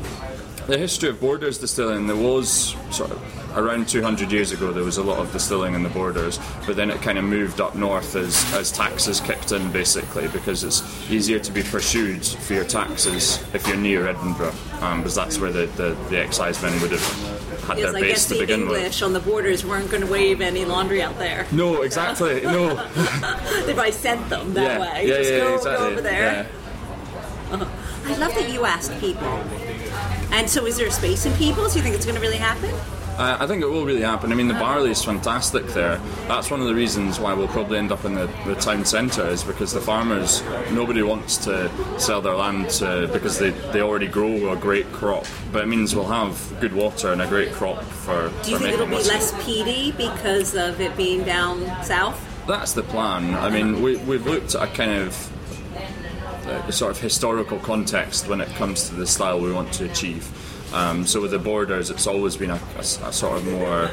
the 0.67 0.77
history 0.77 1.09
of 1.09 1.19
Borders 1.19 1.57
distilling, 1.57 2.07
there 2.07 2.15
was 2.15 2.75
sort 2.91 3.11
of 3.11 3.43
around 3.57 3.87
200 3.87 4.31
years 4.31 4.51
ago, 4.51 4.71
there 4.71 4.83
was 4.83 4.97
a 4.97 5.03
lot 5.03 5.19
of 5.19 5.31
distilling 5.31 5.73
in 5.73 5.83
the 5.83 5.89
borders, 5.89 6.39
but 6.65 6.75
then 6.75 6.89
it 6.89 7.01
kind 7.01 7.17
of 7.17 7.23
moved 7.23 7.61
up 7.61 7.75
north 7.75 8.15
as, 8.15 8.51
as 8.53 8.71
taxes 8.71 9.19
kicked 9.19 9.51
in, 9.51 9.71
basically, 9.71 10.27
because 10.29 10.63
it's 10.63 10.81
easier 11.11 11.39
to 11.39 11.51
be 11.51 11.61
pursued 11.63 12.25
for 12.25 12.53
your 12.53 12.65
taxes 12.65 13.43
if 13.53 13.67
you're 13.67 13.77
near 13.77 14.07
Edinburgh, 14.07 14.53
um, 14.81 14.99
because 14.99 15.15
that's 15.15 15.39
where 15.39 15.51
the, 15.51 15.65
the, 15.77 15.95
the 16.09 16.21
excisemen 16.21 16.79
would 16.81 16.91
have 16.91 17.63
had 17.67 17.77
yes, 17.77 17.91
their 17.91 18.01
base 18.01 18.25
to 18.27 18.39
begin 18.39 18.61
English 18.61 18.69
with. 18.69 18.77
English 18.79 19.01
on 19.01 19.13
the 19.13 19.19
borders 19.19 19.65
weren't 19.65 19.89
going 19.89 20.03
to 20.03 20.11
wave 20.11 20.41
any 20.41 20.65
laundry 20.65 21.01
out 21.01 21.17
there. 21.17 21.45
No, 21.51 21.81
exactly. 21.83 22.41
no. 22.41 22.75
they 23.65 23.73
probably 23.73 23.91
sent 23.91 24.29
them 24.29 24.53
that 24.53 24.79
yeah. 24.79 24.79
way. 24.79 25.07
Yeah, 25.07 25.17
Just 25.17 25.31
yeah, 25.31 25.37
go, 25.39 25.55
exactly. 25.55 25.85
go 25.85 25.91
over 25.91 26.01
there. 26.01 26.33
Yeah. 26.33 26.62
I 28.05 28.17
love 28.17 28.33
that 28.35 28.49
you 28.51 28.65
asked 28.65 28.99
people. 28.99 29.27
And 30.31 30.49
so, 30.49 30.65
is 30.65 30.77
there 30.77 30.87
a 30.87 30.91
space 30.91 31.25
in 31.25 31.33
Peebles? 31.33 31.73
Do 31.73 31.79
you 31.79 31.83
think 31.83 31.95
it's 31.95 32.05
going 32.05 32.15
to 32.15 32.21
really 32.21 32.37
happen? 32.37 32.73
Uh, 33.17 33.37
I 33.39 33.45
think 33.45 33.61
it 33.61 33.67
will 33.67 33.85
really 33.85 34.01
happen. 34.01 34.31
I 34.31 34.35
mean, 34.35 34.47
the 34.47 34.55
barley 34.55 34.89
is 34.89 35.03
fantastic 35.03 35.67
there. 35.67 35.97
That's 36.27 36.49
one 36.49 36.61
of 36.61 36.65
the 36.65 36.73
reasons 36.73 37.19
why 37.19 37.35
we'll 37.35 37.47
probably 37.47 37.77
end 37.77 37.91
up 37.91 38.05
in 38.05 38.15
the, 38.15 38.25
the 38.47 38.55
town 38.55 38.83
centre, 38.85 39.27
is 39.27 39.43
because 39.43 39.71
the 39.71 39.79
farmers, 39.79 40.41
nobody 40.71 41.03
wants 41.03 41.37
to 41.45 41.69
sell 41.99 42.21
their 42.21 42.33
land 42.33 42.71
to, 42.71 43.07
because 43.13 43.37
they, 43.37 43.51
they 43.71 43.81
already 43.81 44.07
grow 44.07 44.51
a 44.51 44.55
great 44.55 44.91
crop. 44.91 45.27
But 45.51 45.63
it 45.63 45.67
means 45.67 45.95
we'll 45.95 46.07
have 46.07 46.59
good 46.59 46.73
water 46.73 47.11
and 47.11 47.21
a 47.21 47.27
great 47.27 47.51
crop 47.51 47.83
for. 47.83 48.31
Do 48.43 48.51
you 48.51 48.57
for 48.57 48.63
think 48.63 48.73
it'll 48.73 48.87
be 48.87 48.95
less 48.95 49.45
peaty 49.45 49.91
because 49.91 50.55
of 50.55 50.81
it 50.81 50.97
being 50.97 51.23
down 51.23 51.83
south? 51.83 52.19
That's 52.47 52.73
the 52.73 52.83
plan. 52.83 53.35
I 53.35 53.51
mean, 53.51 53.83
we, 53.83 53.97
we've 53.97 54.25
looked 54.25 54.55
at 54.55 54.63
a 54.63 54.73
kind 54.73 54.91
of 54.91 55.29
uh, 56.67 56.71
sort 56.71 56.91
of 56.91 56.99
historical 56.99 57.59
context 57.59 58.27
when 58.27 58.41
it 58.41 58.49
comes 58.55 58.89
to 58.89 58.95
the 58.95 59.07
style 59.07 59.39
we 59.39 59.51
want 59.51 59.71
to 59.73 59.85
achieve. 59.85 60.27
Um, 60.73 61.05
so 61.05 61.21
with 61.21 61.31
the 61.31 61.39
borders, 61.39 61.89
it's 61.89 62.07
always 62.07 62.35
been 62.35 62.49
a, 62.49 62.59
a, 62.75 62.79
a, 62.79 63.13
sort 63.13 63.37
of 63.37 63.45
more, 63.45 63.91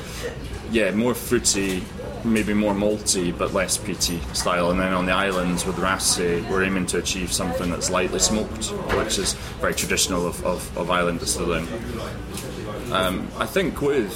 yeah, 0.70 0.90
more 0.92 1.14
fruity, 1.14 1.82
maybe 2.24 2.54
more 2.54 2.72
malty 2.72 3.36
but 3.36 3.52
less 3.52 3.76
peaty 3.76 4.18
style. 4.32 4.70
And 4.70 4.80
then 4.80 4.94
on 4.94 5.04
the 5.04 5.12
islands 5.12 5.66
with 5.66 5.76
Raasay, 5.76 6.48
we're 6.48 6.64
aiming 6.64 6.86
to 6.86 6.98
achieve 6.98 7.32
something 7.32 7.70
that's 7.70 7.90
lightly 7.90 8.18
smoked, 8.18 8.68
which 8.96 9.18
is 9.18 9.34
very 9.60 9.74
traditional 9.74 10.26
of, 10.26 10.44
of, 10.46 10.78
of 10.78 10.90
island 10.90 11.20
distilling. 11.20 11.66
Um, 12.92 13.28
I 13.38 13.46
think 13.46 13.80
with 13.82 14.12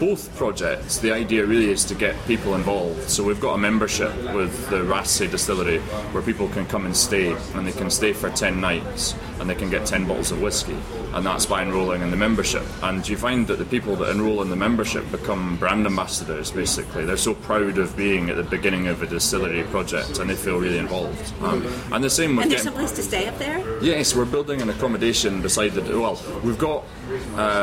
both 0.00 0.34
projects, 0.36 0.98
the 0.98 1.12
idea 1.12 1.44
really 1.44 1.70
is 1.70 1.84
to 1.86 1.94
get 1.94 2.14
people 2.26 2.54
involved. 2.54 3.08
So 3.10 3.22
we've 3.22 3.40
got 3.40 3.54
a 3.54 3.58
membership 3.58 4.14
with 4.34 4.68
the 4.70 4.76
Raasay 4.78 5.30
distillery 5.30 5.78
where 6.12 6.22
people 6.22 6.48
can 6.48 6.66
come 6.66 6.86
and 6.86 6.96
stay, 6.96 7.32
and 7.54 7.66
they 7.66 7.72
can 7.72 7.90
stay 7.90 8.12
for 8.12 8.30
10 8.30 8.60
nights, 8.60 9.14
and 9.40 9.48
they 9.48 9.54
can 9.54 9.70
get 9.70 9.86
10 9.86 10.06
bottles 10.06 10.32
of 10.32 10.40
whiskey, 10.40 10.76
and 11.14 11.24
that's 11.26 11.46
by 11.46 11.62
enrolling 11.62 12.02
in 12.02 12.10
the 12.10 12.16
membership. 12.16 12.64
And 12.82 13.06
you 13.08 13.16
find 13.16 13.46
that 13.48 13.58
the 13.58 13.64
people 13.64 13.94
that 13.96 14.10
enrol 14.10 14.42
in 14.42 14.50
the 14.50 14.56
membership 14.56 15.10
become 15.10 15.56
brand 15.56 15.86
ambassadors, 15.86 16.50
basically. 16.50 17.04
They're 17.04 17.16
so 17.16 17.34
proud 17.34 17.78
of 17.78 17.96
being 17.96 18.30
at 18.30 18.36
the 18.36 18.42
beginning 18.42 18.86
of 18.88 19.02
a 19.02 19.06
distillery 19.06 19.64
project, 19.64 20.18
and 20.18 20.28
they 20.30 20.34
feel 20.36 20.58
really 20.58 20.78
involved. 20.78 21.32
Um, 21.42 21.66
and 21.92 22.02
the 22.02 22.10
same 22.10 22.36
with 22.36 22.44
And 22.44 22.52
there's 22.52 22.62
getting- 22.64 22.78
some 22.78 22.86
place 22.86 22.92
to 22.96 23.02
stay 23.02 23.26
up 23.26 23.38
there? 23.38 23.62
Yes, 23.82 24.14
we're 24.14 24.24
building 24.24 24.62
an 24.62 24.70
accommodation 24.70 25.40
beside 25.42 25.72
the. 25.72 25.82
Well, 25.98 26.18
we've 26.42 26.58
got 26.58 26.84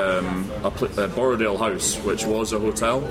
um, 0.04 0.52
a, 0.64 0.72
pl- 0.72 1.00
a 1.00 1.08
Borodale 1.08 1.58
house, 1.58 1.96
which 1.98 2.26
was 2.26 2.54
a 2.54 2.60
hotel, 2.60 3.04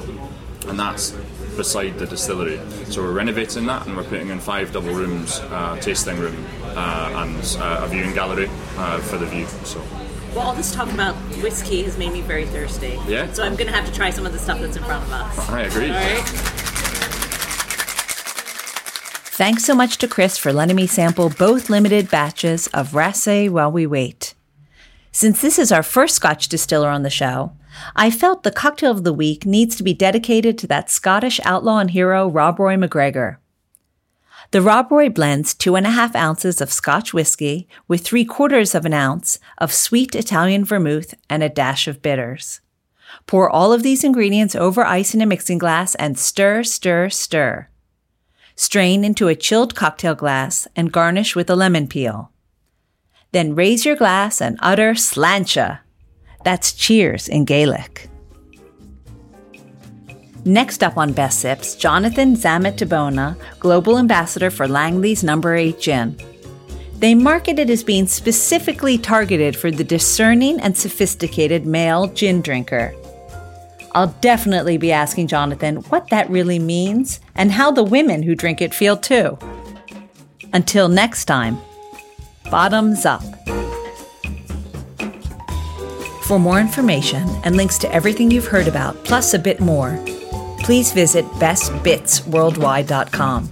and 0.68 0.78
that's 0.78 1.10
beside 1.56 1.98
the 1.98 2.06
distillery. 2.06 2.58
So 2.86 3.02
we're 3.02 3.12
renovating 3.12 3.66
that, 3.66 3.86
and 3.86 3.96
we're 3.96 4.04
putting 4.04 4.28
in 4.28 4.40
five 4.40 4.72
double 4.72 4.92
rooms, 4.94 5.40
uh, 5.50 5.76
tasting 5.80 6.18
room, 6.18 6.36
uh, 6.76 7.24
and 7.26 7.56
uh, 7.60 7.84
a 7.84 7.88
viewing 7.88 8.14
gallery 8.14 8.48
uh, 8.76 8.98
for 9.00 9.18
the 9.18 9.26
view. 9.26 9.46
So 9.64 9.82
Well, 10.34 10.46
all 10.46 10.54
this 10.54 10.72
talk 10.74 10.90
about 10.92 11.14
whiskey 11.42 11.82
has 11.82 11.98
made 11.98 12.12
me 12.12 12.20
very 12.22 12.46
thirsty. 12.46 12.98
Yeah? 13.06 13.30
So 13.32 13.42
I'm 13.44 13.54
going 13.56 13.68
to 13.68 13.74
have 13.74 13.86
to 13.86 13.92
try 13.92 14.10
some 14.10 14.24
of 14.24 14.32
the 14.32 14.38
stuff 14.38 14.60
that's 14.60 14.76
in 14.76 14.82
front 14.84 15.04
of 15.04 15.12
us. 15.12 15.48
I 15.50 15.62
agree. 15.62 15.90
All 15.90 15.94
right. 15.94 16.22
Thanks 19.34 19.64
so 19.64 19.74
much 19.74 19.98
to 19.98 20.08
Chris 20.08 20.38
for 20.38 20.52
letting 20.52 20.76
me 20.76 20.86
sample 20.86 21.30
both 21.30 21.68
limited 21.68 22.10
batches 22.10 22.66
of 22.68 22.90
Raasay 22.92 23.48
while 23.50 23.72
we 23.72 23.86
wait. 23.86 24.31
Since 25.14 25.42
this 25.42 25.58
is 25.58 25.70
our 25.70 25.82
first 25.82 26.16
Scotch 26.16 26.48
distiller 26.48 26.88
on 26.88 27.02
the 27.02 27.10
show, 27.10 27.52
I 27.94 28.10
felt 28.10 28.42
the 28.42 28.50
cocktail 28.50 28.90
of 28.90 29.04
the 29.04 29.12
week 29.12 29.44
needs 29.44 29.76
to 29.76 29.82
be 29.82 29.92
dedicated 29.92 30.56
to 30.58 30.66
that 30.68 30.88
Scottish 30.88 31.38
outlaw 31.44 31.78
and 31.78 31.90
hero 31.90 32.28
Rob 32.28 32.58
Roy 32.58 32.78
MacGregor. 32.78 33.38
The 34.52 34.62
Rob 34.62 34.90
Roy 34.90 35.10
blends 35.10 35.52
two 35.52 35.76
and 35.76 35.86
a 35.86 35.90
half 35.90 36.16
ounces 36.16 36.62
of 36.62 36.72
Scotch 36.72 37.12
whiskey 37.12 37.68
with 37.88 38.02
three 38.02 38.24
quarters 38.24 38.74
of 38.74 38.86
an 38.86 38.94
ounce 38.94 39.38
of 39.58 39.72
sweet 39.72 40.14
Italian 40.14 40.64
vermouth 40.64 41.14
and 41.28 41.42
a 41.42 41.50
dash 41.50 41.86
of 41.86 42.00
bitters. 42.00 42.62
Pour 43.26 43.50
all 43.50 43.74
of 43.74 43.82
these 43.82 44.04
ingredients 44.04 44.54
over 44.54 44.82
ice 44.82 45.14
in 45.14 45.20
a 45.20 45.26
mixing 45.26 45.58
glass 45.58 45.94
and 45.96 46.18
stir, 46.18 46.62
stir, 46.62 47.10
stir. 47.10 47.68
Strain 48.56 49.04
into 49.04 49.28
a 49.28 49.34
chilled 49.34 49.74
cocktail 49.74 50.14
glass 50.14 50.66
and 50.74 50.90
garnish 50.90 51.36
with 51.36 51.50
a 51.50 51.56
lemon 51.56 51.86
peel. 51.86 52.31
Then 53.32 53.54
raise 53.54 53.84
your 53.84 53.96
glass 53.96 54.40
and 54.40 54.58
utter 54.60 54.92
sláinte. 54.92 55.80
That's 56.44 56.72
cheers 56.72 57.28
in 57.28 57.44
Gaelic. 57.44 58.08
Next 60.44 60.82
up 60.82 60.96
on 60.96 61.12
Best 61.12 61.38
Sips, 61.38 61.76
Jonathan 61.76 62.34
Zamet 62.34 62.76
Tabona, 62.76 63.36
Global 63.60 63.96
Ambassador 63.96 64.50
for 64.50 64.66
Langley's 64.66 65.22
Number 65.22 65.54
8 65.54 65.80
Gin. 65.80 66.16
They 66.98 67.14
market 67.14 67.58
it 67.58 67.70
as 67.70 67.82
being 67.82 68.06
specifically 68.06 68.98
targeted 68.98 69.56
for 69.56 69.70
the 69.70 69.84
discerning 69.84 70.60
and 70.60 70.76
sophisticated 70.76 71.66
male 71.66 72.08
gin 72.08 72.42
drinker. 72.42 72.94
I'll 73.94 74.14
definitely 74.20 74.78
be 74.78 74.92
asking 74.92 75.28
Jonathan 75.28 75.76
what 75.90 76.08
that 76.10 76.30
really 76.30 76.58
means 76.58 77.20
and 77.34 77.52
how 77.52 77.70
the 77.70 77.82
women 77.82 78.22
who 78.22 78.34
drink 78.34 78.60
it 78.60 78.74
feel 78.74 78.96
too. 78.96 79.38
Until 80.52 80.88
next 80.88 81.26
time, 81.26 81.58
bottoms 82.52 83.04
up. 83.04 83.24
For 86.22 86.38
more 86.38 86.60
information 86.60 87.28
and 87.44 87.56
links 87.56 87.78
to 87.78 87.92
everything 87.92 88.30
you've 88.30 88.46
heard 88.46 88.68
about, 88.68 89.04
plus 89.04 89.34
a 89.34 89.40
bit 89.40 89.58
more, 89.58 89.98
please 90.60 90.92
visit 90.92 91.24
bestbitsworldwide.com. 91.40 93.48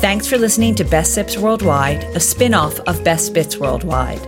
Thanks 0.00 0.26
for 0.26 0.36
listening 0.36 0.74
to 0.74 0.84
Best 0.84 1.14
Sips 1.14 1.38
Worldwide, 1.38 2.04
a 2.16 2.20
spin 2.20 2.52
off 2.54 2.80
of 2.80 3.04
Best 3.04 3.32
Bits 3.32 3.56
Worldwide. 3.56 4.20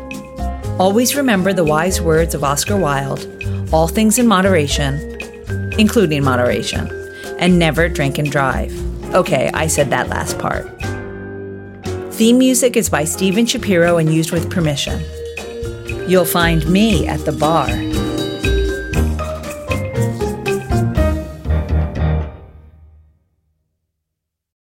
Always 0.79 1.17
remember 1.17 1.53
the 1.53 1.65
wise 1.65 2.01
words 2.01 2.35
of 2.35 2.45
Oscar 2.45 2.79
Wilde 2.79 3.29
all 3.73 3.89
things 3.89 4.19
in 4.19 4.27
moderation, 4.27 5.19
including 5.79 6.23
moderation, 6.23 6.89
and 7.39 7.59
never 7.59 7.89
drink 7.89 8.19
and 8.19 8.31
drive. 8.31 8.73
Okay, 9.15 9.51
I 9.55 9.67
said 9.67 9.91
that 9.91 10.09
last 10.09 10.39
part. 10.39 10.82
Theme 12.23 12.39
music 12.39 12.77
is 12.77 12.89
by 12.89 13.03
Steven 13.03 13.47
Shapiro 13.47 13.99
and 13.99 14.15
used 14.15 14.31
with 14.31 14.49
permission. 14.49 15.03
You'll 16.09 16.25
find 16.25 16.65
me 16.71 17.09
at 17.09 17.25
the 17.25 17.33
bar 17.33 17.67